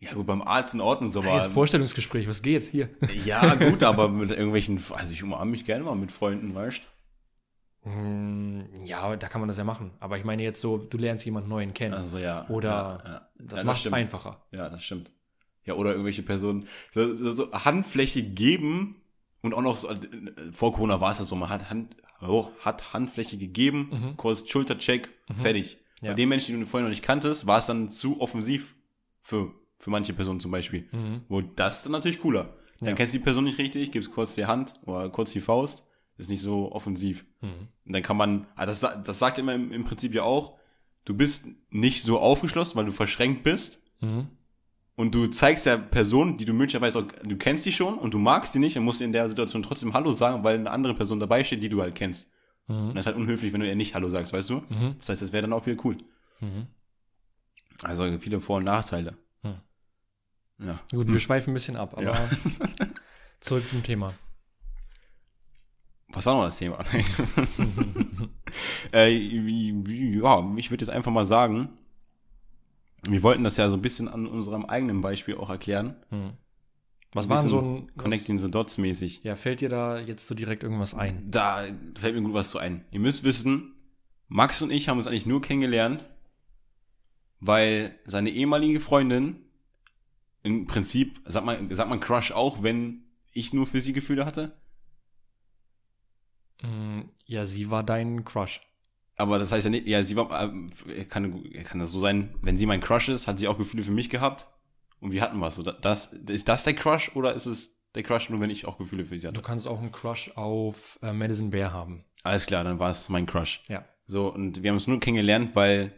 [0.00, 1.38] Ja, gut, beim Arzt in Ordnung, so, Hey, aber.
[1.42, 2.62] jetzt Vorstellungsgespräch, was geht?
[2.64, 2.88] Hier.
[3.24, 4.80] ja, gut, aber mit irgendwelchen.
[4.90, 6.82] Also, ich umarme mich gerne mal mit Freunden, weißt
[7.82, 9.92] Hm, ja, da kann man das ja machen.
[10.00, 11.94] Aber ich meine jetzt so, du lernst jemanden neuen kennen.
[11.94, 12.48] Also, ja.
[12.48, 13.28] Oder ja, ja.
[13.38, 14.42] das Ja, macht es einfacher.
[14.50, 15.12] Ja, das stimmt.
[15.64, 18.96] Ja, oder irgendwelche Personen so, so, so Handfläche geben
[19.42, 19.88] und auch noch so,
[20.52, 24.16] vor Corona war es ja so, man hat Hand, oh, hat Handfläche gegeben, Mhm.
[24.16, 25.08] kurz Schultercheck,
[25.40, 25.78] fertig.
[26.00, 26.10] Ja.
[26.10, 28.74] Bei den Menschen, die du vorher noch nicht kanntest, war es dann zu offensiv
[29.20, 30.88] für, für manche Personen zum Beispiel.
[30.92, 31.22] Mhm.
[31.28, 32.54] Wo das dann natürlich cooler.
[32.80, 32.94] Dann Ja.
[32.94, 36.30] kennst du die Person nicht richtig, gibst kurz die Hand oder kurz die Faust, ist
[36.30, 37.24] nicht so offensiv.
[37.40, 37.68] Mhm.
[37.86, 40.58] Und dann kann man, ah, das, das sagt immer im, im Prinzip ja auch,
[41.04, 43.80] du bist nicht so aufgeschlossen, weil du verschränkt bist.
[44.00, 44.28] Mhm.
[44.96, 48.18] Und du zeigst der Person, die du möglicherweise auch, du kennst die schon und du
[48.18, 51.20] magst die nicht und musst in der Situation trotzdem Hallo sagen, weil eine andere Person
[51.20, 52.30] dabei steht, die du halt kennst.
[52.66, 52.94] Und Mhm.
[52.94, 54.56] das ist halt unhöflich, wenn du ihr nicht Hallo sagst, weißt du?
[54.68, 54.96] Mhm.
[54.98, 55.96] Das heißt, das wäre dann auch wieder cool.
[56.40, 56.66] Mhm.
[57.82, 59.16] Also viele Vor- und Nachteile.
[60.58, 60.66] Hm.
[60.66, 60.80] Ja.
[60.92, 62.28] Gut, wir schweifen ein bisschen ab, aber Ja.
[63.40, 64.12] zurück zum Thema.
[66.08, 66.78] Was war noch das Thema?
[68.92, 71.68] äh, ja, ich würde jetzt einfach mal sagen,
[73.02, 75.96] wir wollten das ja so ein bisschen an unserem eigenen Beispiel auch erklären.
[76.10, 76.32] Mhm.
[77.12, 77.96] Was war denn so ein.
[77.96, 79.22] Connecting the Dots mäßig.
[79.24, 81.30] ja, fällt dir da jetzt so direkt irgendwas ein?
[81.30, 81.64] Da
[81.98, 82.84] fällt mir gut was zu ein.
[82.90, 83.74] Ihr müsst wissen,
[84.28, 86.10] Max und ich haben uns eigentlich nur kennengelernt,
[87.40, 89.36] weil seine ehemalige Freundin
[90.42, 94.56] im Prinzip, sagt man, sagt man Crush auch, wenn ich nur für sie Gefühle hatte?
[96.62, 97.06] Mhm.
[97.26, 98.60] Ja, sie war dein Crush.
[99.16, 100.52] Aber das heißt ja nicht, ja, sie war,
[100.86, 103.82] äh, kann, kann das so sein, wenn sie mein Crush ist, hat sie auch Gefühle
[103.82, 104.48] für mich gehabt
[105.00, 105.56] und wir hatten was.
[105.56, 108.78] So, das, ist das der Crush oder ist es der Crush nur, wenn ich auch
[108.78, 109.42] Gefühle für sie Du hatte?
[109.42, 112.04] kannst auch einen Crush auf äh, Madison Bear haben.
[112.22, 113.62] Alles klar, dann war es mein Crush.
[113.68, 113.84] Ja.
[114.06, 115.92] So, und wir haben uns nur kennengelernt, weil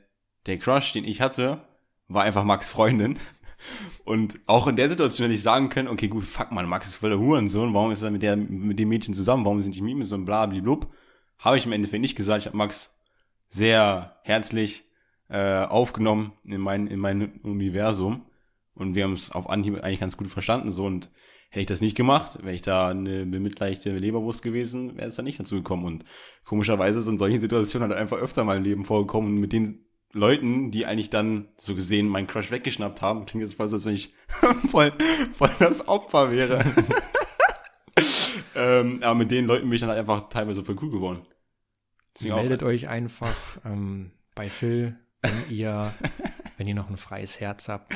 [0.47, 1.63] der Crush, den ich hatte,
[2.09, 3.19] war einfach Max Freundin.
[4.05, 6.97] Und auch in der Situation hätte ich sagen können, okay, gut, fuck man, Max ist
[6.97, 9.81] voll der Hurensohn, warum ist er mit, der, mit dem Mädchen zusammen, warum sind die
[9.81, 10.93] ihm so ein blabliblub?
[11.39, 12.99] Habe ich im Endeffekt nicht gesagt, ich habe Max
[13.49, 14.85] sehr herzlich
[15.29, 18.27] äh, aufgenommen in mein, in mein Universum.
[18.75, 20.85] Und wir haben es auf Anhieb eigentlich ganz gut verstanden so.
[20.85, 21.11] Und
[21.51, 25.23] hätte ich das nicht gemacht, wäre ich da eine bemitleichte Leberwurst gewesen, wäre es da
[25.23, 25.85] nicht dazu gekommen.
[25.85, 26.05] Und
[26.45, 30.71] komischerweise sind solche Situationen halt einfach öfter mal im Leben vorgekommen und mit den Leuten,
[30.71, 33.95] die eigentlich dann so gesehen meinen Crush weggeschnappt haben, klingt jetzt fast so, als wenn
[33.95, 34.15] ich
[34.71, 34.93] voll,
[35.37, 36.65] voll das Opfer wäre.
[38.55, 41.23] ähm, aber mit den Leuten bin ich dann halt einfach teilweise voll cool geworden.
[42.15, 45.95] Deswegen auch- Meldet euch einfach ähm, bei Phil, wenn ihr,
[46.57, 47.93] wenn ihr noch ein freies Herz habt.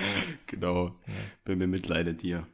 [0.47, 0.95] Genau.
[1.45, 2.47] Bin bemitleidet dir.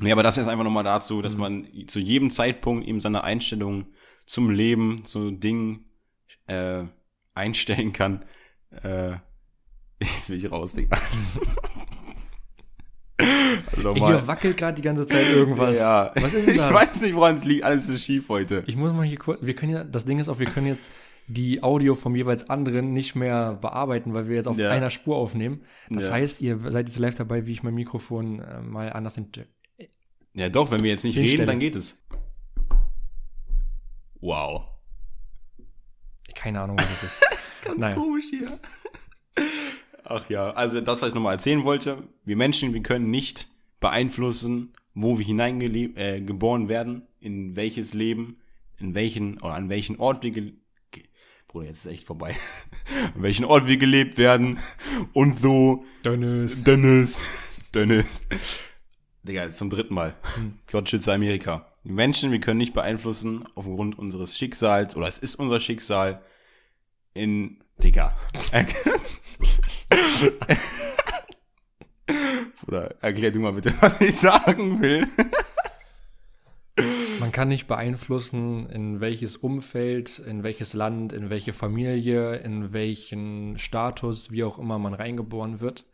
[0.00, 3.86] Nee, aber das ist einfach nochmal dazu, dass man zu jedem Zeitpunkt eben seine Einstellung
[4.26, 5.84] zum Leben, zu Dingen
[6.46, 6.84] äh,
[7.34, 8.24] einstellen kann.
[8.82, 9.12] Äh,
[10.00, 10.96] jetzt will ich raus, Digga.
[13.76, 15.78] also Hier wackelt gerade die ganze Zeit irgendwas.
[15.78, 16.12] Ja.
[16.16, 16.72] Was ist denn ich das?
[16.74, 17.64] weiß nicht, woran es liegt.
[17.64, 18.64] Alles ist schief heute.
[18.66, 20.92] Ich muss mal hier kurz, wir können ja, das Ding ist auch, wir können jetzt
[21.26, 24.70] die Audio vom jeweils anderen nicht mehr bearbeiten, weil wir jetzt auf Ja.
[24.70, 25.62] einer Spur aufnehmen.
[25.88, 26.14] Das Ja.
[26.14, 29.28] heißt, ihr seid jetzt live dabei, wie ich mein Mikrofon äh, mal anders in,
[30.34, 31.42] Ja, doch, wenn wir jetzt nicht Hinstelle.
[31.42, 32.02] reden, dann geht es.
[34.20, 34.64] Wow.
[36.34, 37.20] Keine Ahnung, was es ist.
[37.64, 37.94] Ganz Naja.
[37.94, 38.58] komisch hier.
[40.04, 42.02] Ach ja, also das, was ich nochmal erzählen wollte.
[42.24, 43.48] Wir Menschen, wir können nicht
[43.80, 48.38] beeinflussen, wo wir hineingeboren äh, geboren werden, in welches Leben,
[48.78, 50.52] in welchen, oder an welchen Ort wir ge
[51.48, 52.34] Bruder, jetzt ist echt vorbei.
[53.14, 54.58] an welchen Ort wir gelebt werden
[55.12, 55.84] und so.
[56.04, 56.64] Dennis.
[56.64, 57.16] Dennis.
[57.72, 58.22] Dennis.
[59.22, 60.14] Digga, jetzt zum dritten Mal.
[60.70, 61.73] Gott schütze Amerika.
[61.84, 66.22] Die Menschen, wir können nicht beeinflussen aufgrund unseres Schicksals, oder es ist unser Schicksal,
[67.12, 68.16] in, Digga.
[72.62, 75.06] Bruder, erklär du mal bitte, was ich sagen will.
[77.20, 83.58] Man kann nicht beeinflussen, in welches Umfeld, in welches Land, in welche Familie, in welchen
[83.58, 85.84] Status, wie auch immer man reingeboren wird.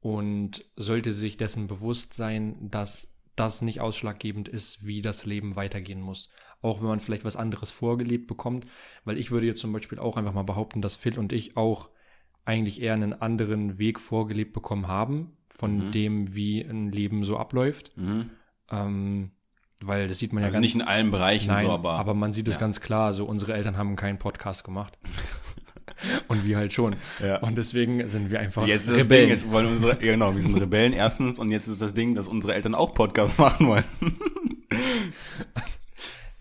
[0.00, 6.00] Und sollte sich dessen bewusst sein, dass das nicht ausschlaggebend ist, wie das Leben weitergehen
[6.00, 6.28] muss.
[6.60, 8.66] Auch wenn man vielleicht was anderes vorgelebt bekommt.
[9.04, 11.90] Weil ich würde jetzt zum Beispiel auch einfach mal behaupten, dass Phil und ich auch
[12.44, 15.92] eigentlich eher einen anderen Weg vorgelebt bekommen haben, von Mhm.
[15.92, 17.92] dem, wie ein Leben so abläuft.
[18.70, 19.30] Ähm,
[19.84, 22.14] weil das sieht man ja Also ganz nicht in allen Bereichen Nein, so, aber, aber,
[22.14, 22.60] man sieht es ja.
[22.60, 23.06] ganz klar.
[23.06, 24.98] Also unsere Eltern haben keinen Podcast gemacht.
[26.28, 26.96] und wir halt schon.
[27.22, 27.38] Ja.
[27.38, 30.54] Und deswegen sind wir einfach jetzt ist das Ding, jetzt wollen unsere, genau, wir sind
[30.60, 33.84] Rebellen erstens und jetzt ist das Ding, dass unsere Eltern auch Podcasts machen wollen.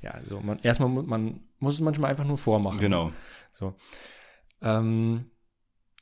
[0.01, 2.79] Ja, also man, erstmal man muss es manchmal einfach nur vormachen.
[2.79, 3.11] Genau.
[3.51, 3.75] So.
[4.61, 5.25] Ähm,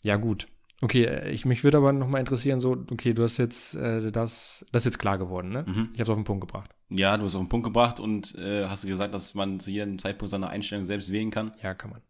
[0.01, 0.47] ja, gut.
[0.81, 4.11] Okay, äh, ich, mich würde aber noch mal interessieren, so, okay, du hast jetzt äh,
[4.11, 5.65] das, das ist jetzt klar geworden, ne?
[5.67, 5.89] Mhm.
[5.93, 6.71] Ich habe es auf den Punkt gebracht.
[6.89, 9.99] Ja, du hast auf den Punkt gebracht und äh, hast gesagt, dass man zu jedem
[9.99, 11.53] Zeitpunkt seine Einstellung selbst wählen kann.
[11.61, 12.01] Ja, kann man.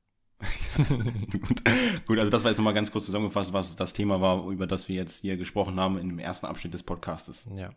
[0.78, 1.64] Gut.
[2.06, 4.88] Gut, also das war jetzt nochmal ganz kurz zusammengefasst, was das Thema war, über das
[4.88, 7.46] wir jetzt hier gesprochen haben in dem ersten Abschnitt des Podcastes.
[7.56, 7.72] Ja.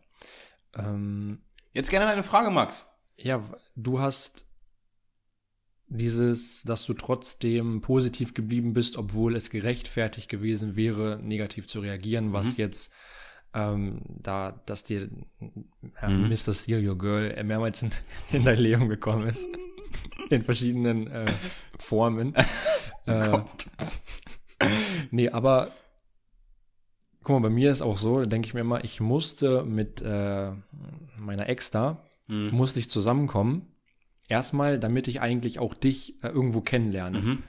[0.76, 1.40] Ähm,
[1.72, 2.98] Jetzt gerne eine Frage, Max.
[3.16, 3.42] Ja,
[3.76, 4.46] du hast
[5.88, 12.32] dieses, dass du trotzdem positiv geblieben bist, obwohl es gerechtfertigt gewesen wäre, negativ zu reagieren,
[12.32, 12.94] was jetzt
[13.54, 15.10] ähm, da, dass dir
[16.00, 16.52] ja, Mr.
[16.54, 17.90] Steal Your Girl mehrmals in,
[18.32, 19.46] in dein Leben gekommen ist.
[20.30, 21.32] In verschiedenen äh,
[21.78, 22.34] Formen.
[23.06, 23.38] äh,
[25.10, 25.72] nee, aber
[27.22, 30.02] guck mal, bei mir ist auch so, da denke ich mir immer, ich musste mit
[30.02, 30.50] äh,
[31.18, 33.66] meiner Ex da, musste ich zusammenkommen.
[34.26, 37.20] Erstmal, damit ich eigentlich auch dich äh, irgendwo kennenlerne.
[37.20, 37.42] Mhm.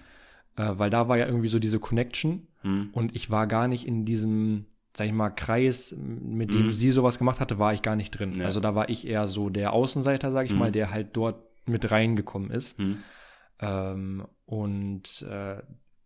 [0.58, 2.90] Äh, weil da war ja irgendwie so diese Connection Mhm.
[2.94, 4.66] und ich war gar nicht in diesem,
[4.96, 8.40] sag ich mal, Kreis, mit dem sie sowas gemacht hatte, war ich gar nicht drin.
[8.40, 8.46] Ja.
[8.46, 11.90] Also da war ich eher so der Außenseiter, sag ich mal, der halt dort mit
[11.92, 12.80] reingekommen ist.
[12.80, 13.04] Mhm.
[13.60, 15.62] Ähm, und äh,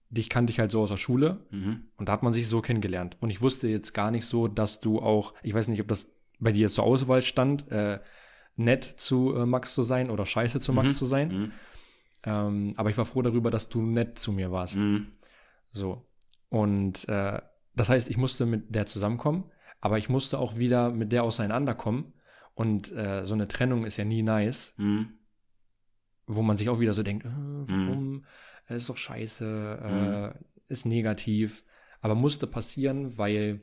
[0.09, 1.83] dich kannte ich halt so aus der Schule Mhm.
[1.97, 3.17] und da hat man sich so kennengelernt.
[3.19, 6.15] Und ich wusste jetzt gar nicht so, dass du auch, ich weiß nicht, ob das
[6.39, 7.99] bei dir zur Auswahl stand, äh,
[8.55, 11.27] nett zu äh, Max zu sein oder scheiße zu Max zu sein.
[11.29, 11.51] Mhm.
[12.23, 14.77] Ähm, aber ich war froh darüber, dass du nett zu mir warst.
[14.77, 15.07] Mhm.
[15.69, 16.05] So.
[16.49, 17.41] Und äh,
[17.75, 19.45] das heißt, ich musste mit der zusammenkommen,
[19.81, 22.13] aber ich musste auch wieder mit der auseinanderkommen.
[22.55, 25.09] Und äh, so eine Trennung ist ja nie nice, Mhm.
[26.27, 28.25] Wo man sich auch wieder so denkt, äh, warum?
[28.69, 31.63] Äh, Ist doch scheiße, äh, ist negativ.
[32.01, 33.61] Aber musste passieren, weil,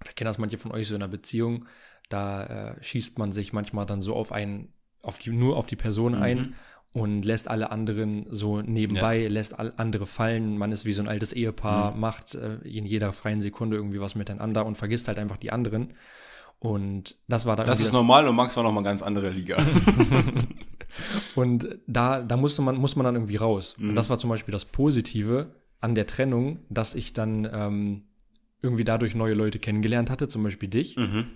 [0.00, 1.66] vielleicht kennen das manche von euch so in einer Beziehung,
[2.08, 2.44] da
[2.76, 6.14] äh, schießt man sich manchmal dann so auf einen, auf die, nur auf die Person
[6.14, 6.54] ein
[6.92, 10.56] und lässt alle anderen so nebenbei, lässt all andere fallen.
[10.56, 14.14] Man ist wie so ein altes Ehepaar, macht äh, in jeder freien Sekunde irgendwie was
[14.14, 15.92] miteinander und vergisst halt einfach die anderen.
[16.60, 19.58] Und das war da Das ist normal und Max war noch mal ganz andere Liga.
[21.34, 23.76] Und da, da musste man, muss man dann irgendwie raus.
[23.78, 28.02] Und das war zum Beispiel das Positive an der Trennung, dass ich dann ähm,
[28.62, 30.96] irgendwie dadurch neue Leute kennengelernt hatte, zum Beispiel dich.
[30.96, 31.26] mhm.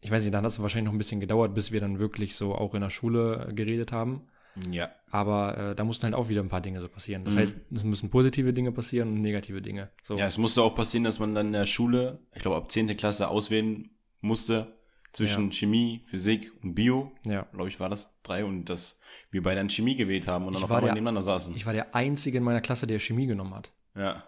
[0.00, 2.36] Ich weiß nicht, dann hat es wahrscheinlich noch ein bisschen gedauert, bis wir dann wirklich
[2.36, 4.22] so auch in der Schule äh, geredet haben.
[4.70, 4.90] Ja.
[5.10, 7.24] Aber äh, da mussten halt auch wieder ein paar Dinge so passieren.
[7.24, 9.88] Das heißt, es müssen positive Dinge passieren und negative Dinge.
[10.02, 10.16] So.
[10.18, 12.94] Ja, es musste auch passieren, dass man dann in der Schule, ich glaube ab 10.
[12.96, 13.90] Klasse auswählen
[14.24, 14.78] musste
[15.12, 17.12] zwischen Chemie, Physik und Bio.
[17.24, 17.42] Ja.
[17.52, 19.00] Glaube ich, war das drei und dass
[19.30, 21.54] wir beide an Chemie gewählt haben und dann Ich auf einmal der- nebeneinander saßen.
[21.54, 23.72] Ich war der Einzige in meiner Klasse, der Chemie genommen hat.
[23.94, 24.24] Ja.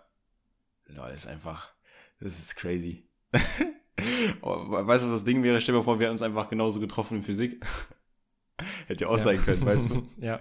[0.87, 1.73] Lol, ist einfach,
[2.21, 3.09] das ist crazy.
[4.43, 5.59] Oh, weißt du, was das Ding wäre?
[5.61, 7.65] Stell dir vor, wir hätten uns einfach genauso getroffen in Physik.
[8.87, 10.07] Hätte ja auch sein können, weißt du?
[10.19, 10.39] ja.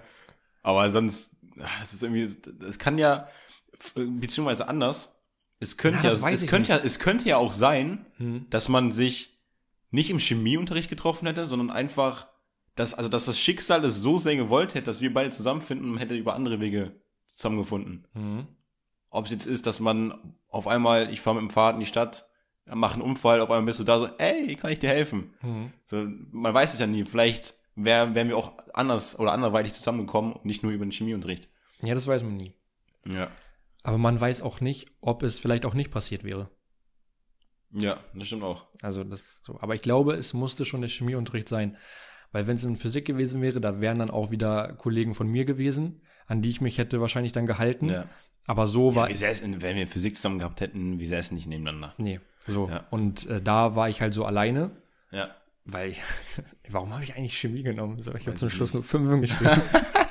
[0.62, 2.28] Aber sonst, ah, das ist irgendwie,
[2.66, 3.28] es kann ja,
[3.94, 5.18] beziehungsweise anders,
[5.58, 8.44] es könnte Ja, ja, es könnte ja, es könnte ja auch sein, Hm.
[8.50, 9.35] dass man sich
[9.90, 12.28] nicht im Chemieunterricht getroffen hätte, sondern einfach,
[12.74, 15.92] dass, also, dass das Schicksal es so sehr gewollt hätte, dass wir beide zusammenfinden und
[15.92, 18.06] man hätte über andere Wege zusammengefunden.
[18.12, 18.46] Hm.
[19.10, 21.86] Ob es jetzt ist, dass man auf einmal, ich fahre mit dem Fahrrad in die
[21.86, 22.28] Stadt,
[22.66, 25.34] mache einen Unfall, auf einmal bist du da so, ey, kann ich dir helfen?
[25.40, 25.72] Hm.
[25.84, 27.04] So, man weiß es ja nie.
[27.04, 31.48] Vielleicht wär, wären wir auch anders oder anderweitig zusammengekommen und nicht nur über den Chemieunterricht.
[31.82, 32.54] Ja, das weiß man nie.
[33.04, 33.28] Ja.
[33.82, 36.50] Aber man weiß auch nicht, ob es vielleicht auch nicht passiert wäre.
[37.72, 38.66] Ja, das stimmt auch.
[38.82, 39.58] Also das so.
[39.60, 41.76] Aber ich glaube, es musste schon der Chemieunterricht sein.
[42.32, 45.44] Weil wenn es in Physik gewesen wäre, da wären dann auch wieder Kollegen von mir
[45.44, 47.88] gewesen, an die ich mich hätte wahrscheinlich dann gehalten.
[47.88, 48.04] Ja.
[48.46, 51.46] Aber so war Wie es, wenn wir Physik zusammen gehabt hätten, wie sähe es nicht
[51.46, 51.94] nebeneinander?
[51.98, 52.68] Nee, so.
[52.68, 52.86] Ja.
[52.90, 54.70] Und äh, da war ich halt so alleine,
[55.10, 55.30] Ja.
[55.64, 56.02] weil ich,
[56.68, 58.00] warum habe ich eigentlich Chemie genommen?
[58.02, 59.60] So, ich habe zum Schluss nur Fünfen geschrieben.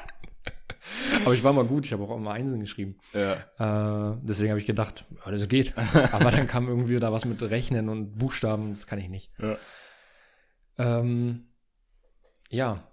[1.25, 2.97] Aber ich war mal gut, ich habe auch immer Einsen geschrieben.
[3.13, 4.11] Ja.
[4.13, 5.73] Äh, deswegen habe ich gedacht, ja, das geht.
[6.11, 9.31] Aber dann kam irgendwie da was mit Rechnen und Buchstaben, das kann ich nicht.
[9.39, 9.57] Ja.
[10.77, 11.47] Ähm,
[12.49, 12.83] ja,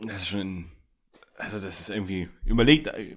[0.00, 0.70] Das ist schon,
[1.36, 3.16] also das ist irgendwie, überlegt, äh,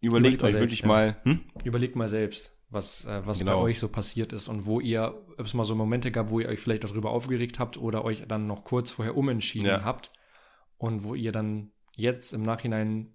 [0.00, 0.88] überlegt mal euch selbst, wirklich ja.
[0.88, 1.40] mal, hm?
[1.64, 3.60] überlegt mal selbst, was, äh, was bei Genau.
[3.62, 6.48] euch so passiert ist und wo ihr, ob es mal so Momente gab, wo ihr
[6.48, 9.84] euch vielleicht darüber aufgeregt habt oder euch dann noch kurz vorher umentschieden Ja.
[9.84, 10.12] habt
[10.78, 11.70] und wo ihr dann
[12.00, 13.12] jetzt im Nachhinein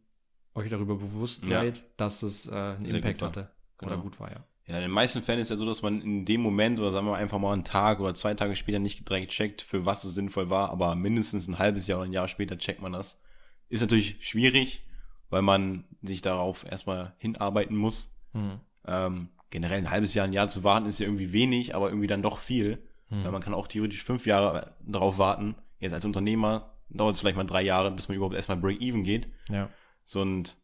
[0.54, 1.60] euch darüber bewusst Ja.
[1.62, 4.02] seid, dass es äh, einen Sehr Impact hatte oder Genau.
[4.04, 4.44] gut war, ja.
[4.68, 7.06] Ja, in den meisten Fällen ist ja so, dass man in dem Moment oder sagen
[7.06, 10.06] wir mal einfach mal einen Tag oder zwei Tage später nicht direkt checkt, für was
[10.06, 13.22] es sinnvoll war, aber mindestens ein halbes Jahr oder ein Jahr später checkt man das.
[13.70, 14.84] Ist natürlich schwierig,
[15.30, 18.16] weil man sich darauf erstmal hinarbeiten muss.
[18.34, 18.60] Hm.
[18.88, 22.08] Ähm, generell ein halbes Jahr, ein Jahr zu warten ist ja irgendwie wenig, aber irgendwie
[22.08, 22.80] dann doch viel.
[23.10, 23.24] Hm.
[23.24, 25.56] Weil man kann auch theoretisch fünf Jahre darauf warten.
[25.80, 29.30] Jetzt als Unternehmer dauert es vielleicht mal drei Jahre, bis man überhaupt erstmal Break-Even geht.
[29.50, 29.70] Ja.
[30.04, 30.58] So und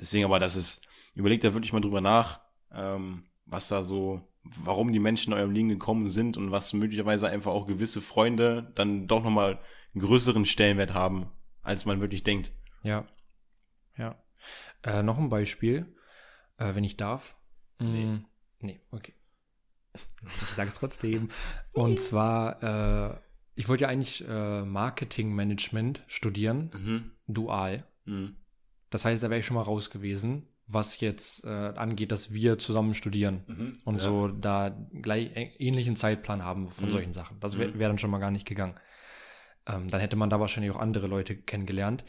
[0.00, 2.40] deswegen aber, das ist, überlegt da wirklich mal drüber nach,
[2.72, 7.28] ähm, was da so, warum die Menschen in eurem Leben gekommen sind und was möglicherweise
[7.28, 9.60] einfach auch gewisse Freunde dann doch nochmal
[9.94, 11.30] einen größeren Stellenwert haben,
[11.62, 12.52] als man wirklich denkt.
[12.82, 13.06] Ja.
[13.96, 14.16] Ja.
[14.82, 15.94] Äh, noch ein Beispiel,
[16.58, 17.36] äh, wenn ich darf.
[17.78, 18.04] Nee.
[18.06, 18.26] Mm,
[18.60, 19.14] nee, okay.
[20.22, 21.28] Ich sage es trotzdem.
[21.74, 23.18] Und zwar, äh,
[23.58, 27.10] ich wollte ja eigentlich äh, Marketingmanagement studieren, Mhm.
[27.26, 27.84] dual.
[28.04, 28.36] Mhm.
[28.90, 32.58] Das heißt, da wäre ich schon mal raus gewesen, was jetzt äh, angeht, dass wir
[32.58, 33.72] zusammen studieren Mhm.
[33.84, 34.00] und Ja.
[34.00, 34.70] so da
[35.02, 36.90] gleich ä- ähnlichen Zeitplan haben von Mhm.
[36.90, 37.40] solchen Sachen.
[37.40, 37.78] Das wäre Mhm.
[37.78, 38.74] wär dann schon mal gar nicht gegangen.
[39.66, 42.04] Ähm, dann hätte man da wahrscheinlich auch andere Leute kennengelernt.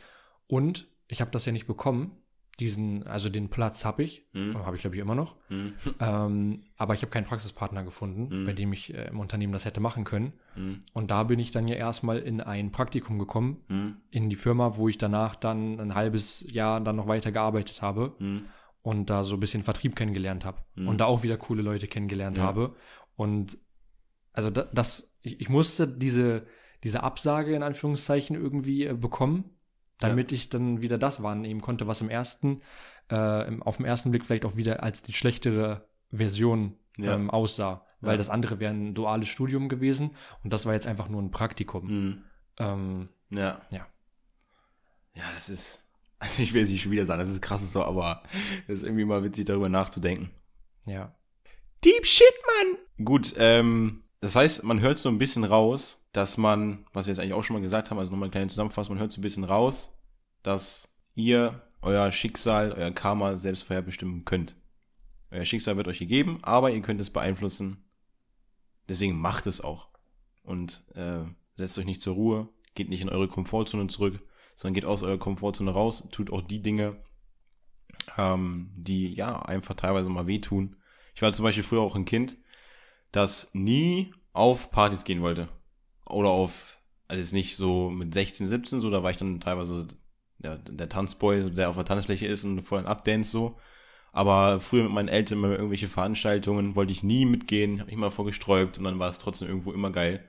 [0.48, 2.18] Und ich habe das ja nicht bekommen.
[2.60, 4.58] Diesen, also den Platz habe ich, Mhm.
[4.66, 5.36] habe ich glaube ich immer noch.
[5.50, 5.74] Mhm.
[6.00, 8.46] Ähm, aber ich habe keinen Praxispartner gefunden, Mhm.
[8.46, 10.34] bei dem ich äh, im Unternehmen das hätte machen können.
[10.56, 10.80] Mhm.
[10.94, 13.98] Und da bin ich dann ja erstmal in ein Praktikum gekommen, Mhm.
[14.12, 18.14] in die Firma, wo ich danach dann ein halbes Jahr dann noch weiter gearbeitet habe
[18.20, 18.42] Mhm.
[18.82, 22.38] und da so ein bisschen Vertrieb kennengelernt habe und da auch wieder coole Leute kennengelernt
[22.38, 22.44] Ja.
[22.44, 22.76] habe.
[23.16, 23.58] Und
[24.34, 26.46] also da, das, ich, ich musste diese,
[26.84, 29.46] diese Absage in Anführungszeichen irgendwie äh, bekommen,
[30.00, 32.62] damit ich dann wieder das wahrnehmen konnte, was im ersten,
[33.12, 37.14] äh, im, auf den ersten Blick vielleicht auch wieder als die schlechtere Version Ja.
[37.16, 37.86] ähm, aussah.
[38.02, 38.18] Weil Ja.
[38.18, 41.86] das andere wäre ein duales Studium gewesen und das war jetzt einfach nur ein Praktikum.
[41.88, 42.24] Mhm.
[42.58, 43.62] Ähm, Ja.
[43.72, 43.86] Ja.
[45.16, 45.90] Ja, das ist,
[46.20, 48.24] also ich will es nicht schon wieder sagen, das ist krass so, aber
[48.68, 50.32] es ist irgendwie mal witzig, darüber nachzudenken.
[50.86, 51.14] ja.
[51.86, 53.06] Deep Shit, Mann!
[53.06, 57.20] Gut, ähm, das heißt, man hört so ein bisschen raus, dass man, was wir jetzt
[57.20, 59.24] eigentlich auch schon mal gesagt haben, also nochmal eine kleine Zusammenfassung, man hört so ein
[59.24, 60.02] bisschen raus,
[60.44, 64.56] dass ihr euer Schicksal, euer Karma selbst vorherbestimmen könnt.
[65.32, 67.86] Euer Schicksal wird euch gegeben, aber ihr könnt es beeinflussen.
[68.90, 69.90] Deswegen macht es auch.
[70.44, 71.22] Und äh,
[71.56, 74.20] setzt euch nicht zur Ruhe, geht nicht in eure Komfortzone zurück,
[74.56, 76.98] sondern geht aus eurer Komfortzone raus, tut auch die Dinge,
[78.18, 80.76] ähm, die ja einfach teilweise mal wehtun.
[81.16, 82.38] Ich war zum Beispiel früher auch ein Kind,
[83.12, 85.48] das nie auf Partys gehen wollte.
[86.06, 89.88] Oder auf, also jetzt nicht so mit 16, 17, so, da war ich dann teilweise
[90.38, 93.58] der, der Tanzboy, der auf der Tanzfläche ist und voll ein Updance so.
[94.12, 98.12] Aber früher mit meinen Eltern bei irgendwelche Veranstaltungen wollte ich nie mitgehen, habe ich immer
[98.12, 100.28] vorgesträubt und dann war es trotzdem irgendwo immer geil.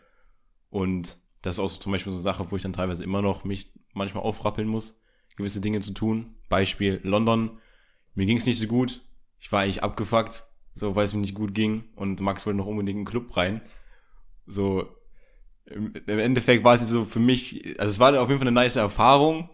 [0.68, 3.22] Und das ist auch so zum Beispiel so eine Sache, wo ich dann teilweise immer
[3.22, 5.03] noch mich manchmal aufrappeln muss,
[5.37, 6.35] gewisse Dinge zu tun.
[6.49, 7.59] Beispiel London.
[8.14, 9.01] Mir ging es nicht so gut.
[9.39, 10.45] Ich war eigentlich abgefuckt,
[10.75, 11.85] so weil es mir nicht gut ging.
[11.97, 13.61] Und Max wollte noch unbedingt in den Club rein.
[14.47, 14.89] So,
[15.66, 18.55] im, Endeffekt war es jetzt so für mich, also es war auf jeden Fall eine
[18.55, 19.49] nice Erfahrung,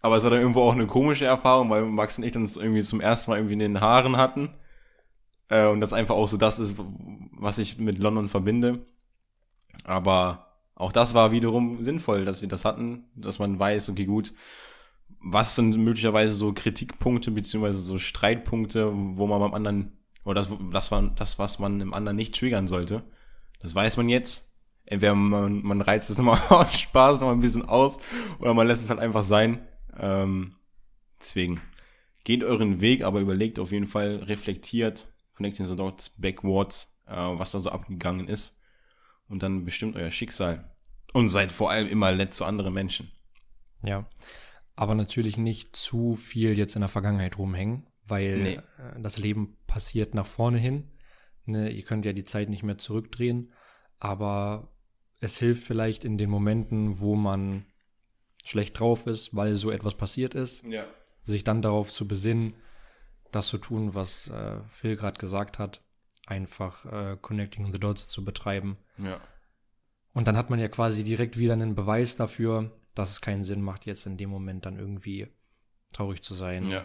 [0.00, 2.82] aber es war dann irgendwo auch eine komische Erfahrung, weil Max und ich dann irgendwie
[2.82, 4.50] zum ersten Mal irgendwie in den Haaren hatten.
[5.48, 6.76] Äh, und das einfach auch so das ist,
[7.32, 8.86] was ich mit London verbinde.
[9.84, 14.34] Aber auch das war wiederum sinnvoll, dass wir das hatten, dass man weiß, okay, gut,
[15.20, 19.92] was sind möglicherweise so Kritikpunkte beziehungsweise so Streitpunkte, wo man beim anderen,
[20.24, 23.02] oder das, das war das, was man im anderen nicht triggern sollte.
[23.60, 24.52] Das weiß man jetzt.
[24.86, 27.98] Entweder man, man reizt es nochmal aus Spaß nochmal ein bisschen aus
[28.38, 29.66] oder man lässt es halt einfach sein.
[29.98, 30.56] Ähm,
[31.20, 31.60] deswegen
[32.24, 37.52] geht euren Weg, aber überlegt auf jeden Fall, reflektiert, connecting the dots backwards, äh, was
[37.52, 38.58] da so abgegangen ist.
[39.28, 40.70] Und dann bestimmt euer Schicksal.
[41.12, 43.10] Und seid vor allem immer nett zu anderen Menschen.
[43.82, 44.06] Ja.
[44.76, 48.54] Aber natürlich nicht zu viel jetzt in der Vergangenheit rumhängen, weil Nee.
[48.78, 50.90] äh, das Leben passiert nach vorne hin.
[51.46, 53.52] Ne, ihr könnt ja die Zeit nicht mehr zurückdrehen,
[53.98, 54.72] aber
[55.20, 57.66] es hilft vielleicht in den Momenten, wo man
[58.44, 60.86] schlecht drauf ist, weil so etwas passiert ist, Ja.
[61.22, 62.54] sich dann darauf zu besinnen,
[63.30, 65.82] das zu tun, was äh, Phil gerade gesagt hat,
[66.26, 68.78] einfach äh, Connecting the Dots zu betreiben.
[68.96, 69.20] Ja.
[70.14, 73.60] Und dann hat man ja quasi direkt wieder einen Beweis dafür, dass es keinen Sinn
[73.60, 75.26] macht, jetzt in dem Moment dann irgendwie
[75.92, 76.70] traurig zu sein.
[76.70, 76.84] Ja.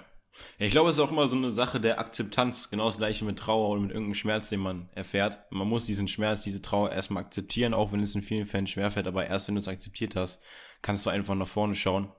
[0.58, 2.70] Ja, ich glaube, es ist auch immer so eine Sache der Akzeptanz.
[2.70, 5.40] Genau das gleiche mit Trauer oder mit irgendeinem Schmerz, den man erfährt.
[5.52, 9.08] Man muss diesen Schmerz, diese Trauer erstmal akzeptieren, auch wenn es in vielen Fällen schwerfällt.
[9.08, 10.42] Aber erst wenn du es akzeptiert hast,
[10.82, 12.12] kannst du einfach nach vorne schauen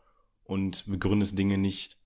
[0.44, 1.96] und begründest Dinge nicht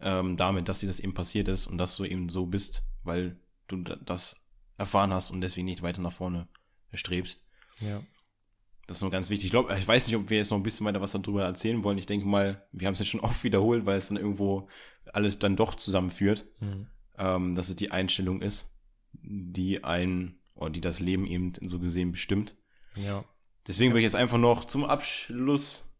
[0.00, 3.38] ähm, damit, dass dir das eben passiert ist und dass du eben so bist, weil
[3.68, 4.36] du da- das
[4.76, 6.48] erfahren hast und deswegen nicht weiter nach vorne
[6.92, 7.44] strebst.
[7.80, 8.02] Ja.
[8.86, 9.46] Das ist nur ganz wichtig.
[9.46, 11.84] Ich glaube, ich weiß nicht, ob wir jetzt noch ein bisschen weiter was darüber erzählen
[11.84, 11.98] wollen.
[11.98, 14.68] Ich denke mal, wir haben es jetzt schon oft wiederholt, weil es dann irgendwo
[15.12, 16.86] alles dann doch zusammenführt, Mhm.
[17.18, 18.74] ähm, dass es die Einstellung ist,
[19.12, 22.56] die ein oder die das Leben eben so gesehen bestimmt.
[22.96, 23.24] Ja.
[23.66, 25.94] Deswegen will ich jetzt einfach noch zum Abschluss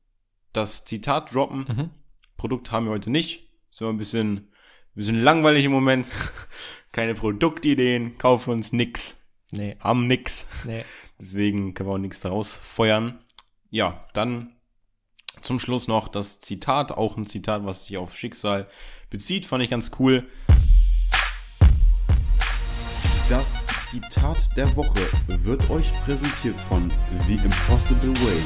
[0.53, 1.67] das Zitat droppen.
[1.69, 1.91] Mhm.
[2.37, 3.49] Produkt haben wir heute nicht.
[3.71, 4.49] So ein bisschen, ein
[4.95, 6.07] bisschen langweilig im Moment.
[6.93, 9.21] Keine Produktideen, kaufen uns nix,
[9.53, 10.47] Nee, haben nix.
[10.65, 10.85] nee.
[11.23, 13.21] Deswegen können wir auch nichts daraus feuern.
[13.71, 14.57] Ja, dann
[15.41, 18.69] zum Schluss noch das Zitat, auch ein Zitat, was sich auf Schicksal
[19.09, 20.27] bezieht, fand ich ganz cool.
[23.29, 26.91] Das Zitat der Woche wird euch präsentiert von
[27.29, 28.43] The Impossible Way.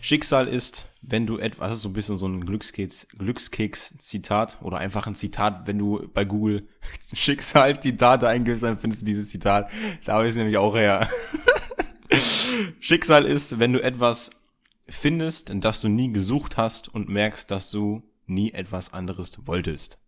[0.00, 4.78] Schicksal ist, wenn du etwas, das ist so ein bisschen so ein Glückskeks, Glückskeks-Zitat oder
[4.78, 6.66] einfach ein Zitat, wenn du bei Google
[7.12, 9.70] Schicksal-Zitate eingibst, dann findest du dieses Zitat.
[10.04, 11.08] Da habe ich es nämlich auch her.
[12.80, 14.30] Schicksal ist, wenn du etwas
[14.88, 20.00] findest, in das du nie gesucht hast und merkst, dass du nie etwas anderes wolltest.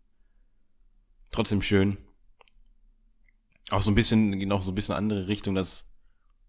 [1.31, 1.99] Trotzdem schön.
[3.71, 5.93] Auch so ein bisschen, auch so ein bisschen andere Richtung, dass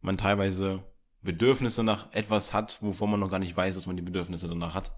[0.01, 0.83] man teilweise
[1.21, 4.73] Bedürfnisse nach etwas hat, wovon man noch gar nicht weiß, dass man die Bedürfnisse danach
[4.73, 4.93] hat.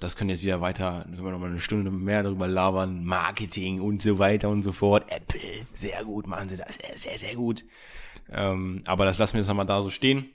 [0.00, 3.80] Das können jetzt wieder weiter, können wir noch mal eine Stunde mehr darüber labern, Marketing
[3.80, 5.10] und so weiter und so fort.
[5.10, 7.64] Apple, sehr gut, machen sie das, sehr, sehr gut.
[8.30, 10.30] Ähm, aber das lassen wir jetzt einmal da so stehen.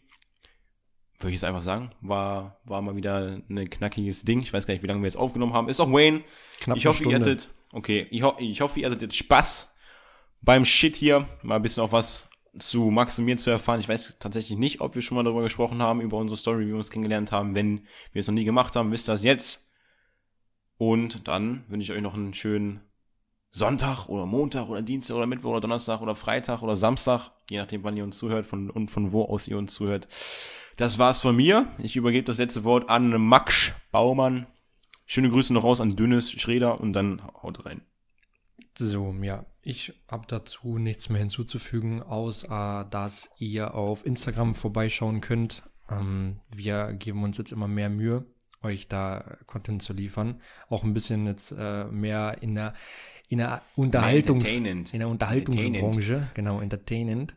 [1.19, 4.41] Würde ich jetzt einfach sagen, war, war mal wieder ein knackiges Ding.
[4.41, 5.69] Ich weiß gar nicht, wie lange wir jetzt aufgenommen haben.
[5.69, 6.23] Ist auch Wayne.
[6.59, 7.31] Knapp ich hoffe, ihr Stunde.
[7.31, 9.75] hattet, okay, ich, ho ich hoffe, ihr hattet jetzt Spaß
[10.41, 11.27] beim Shit hier.
[11.41, 12.29] Mal ein bisschen auch was
[12.59, 13.79] zu Maximieren zu erfahren.
[13.79, 16.69] Ich weiß tatsächlich nicht, ob wir schon mal darüber gesprochen haben, über unsere Story, wie
[16.69, 17.55] wir uns kennengelernt haben.
[17.55, 19.71] Wenn wir es noch nie gemacht haben, wisst ihr das jetzt.
[20.77, 22.81] Und dann wünsche ich euch noch einen schönen
[23.55, 27.83] Sonntag oder Montag oder Dienstag oder Mittwoch oder Donnerstag oder Freitag oder Samstag, je nachdem,
[27.83, 30.07] wann ihr uns zuhört von, und von wo aus ihr uns zuhört.
[30.75, 31.67] Das war's von mir.
[31.77, 34.47] Ich übergebe das letzte Wort an Max Baumann.
[35.05, 37.81] Schöne Grüße noch raus an Dünnes Schreder und dann haut rein.
[38.75, 45.61] So, ja, ich habe dazu nichts mehr hinzuzufügen, außer dass ihr auf Instagram vorbeischauen könnt.
[45.91, 48.25] Ähm, wir geben uns jetzt immer mehr Mühe,
[48.63, 50.41] euch da Content zu liefern.
[50.69, 52.73] Auch ein bisschen jetzt äh, mehr in der,
[53.33, 57.35] in der Unterhaltungs in der Unterhaltungsbranche, genau, entertainend.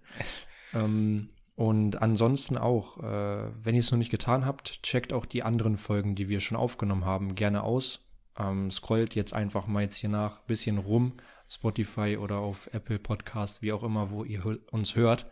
[0.74, 5.42] ähm, und ansonsten auch, äh, wenn ihr es noch nicht getan habt, checkt auch die
[5.42, 8.00] anderen Folgen, die wir schon aufgenommen haben, gerne aus.
[8.38, 11.14] Ähm, scrollt jetzt einfach mal jetzt hier nach, bisschen rum,
[11.48, 15.30] Spotify oder auf Apple Podcast, wie auch immer, wo ihr hö- uns hört.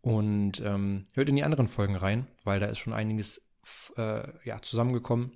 [0.00, 3.48] Und ähm, hört in die anderen Folgen rein, weil da ist schon einiges
[3.96, 5.30] äh, ja, zusammengekommen.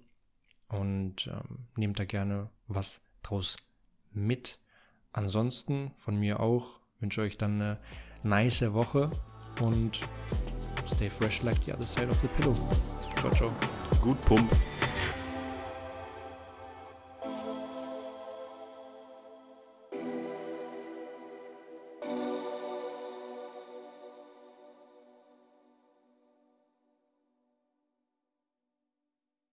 [0.68, 3.56] Und ähm, nehmt da gerne was draus
[4.12, 4.60] mit.
[5.12, 7.78] Ansonsten von mir auch wünsche euch dann eine
[8.22, 9.10] nice Woche
[9.60, 10.00] und
[10.86, 12.54] stay fresh like the other side of the pillow.
[13.18, 13.52] Ciao, ciao.
[14.02, 14.50] Gut Pump.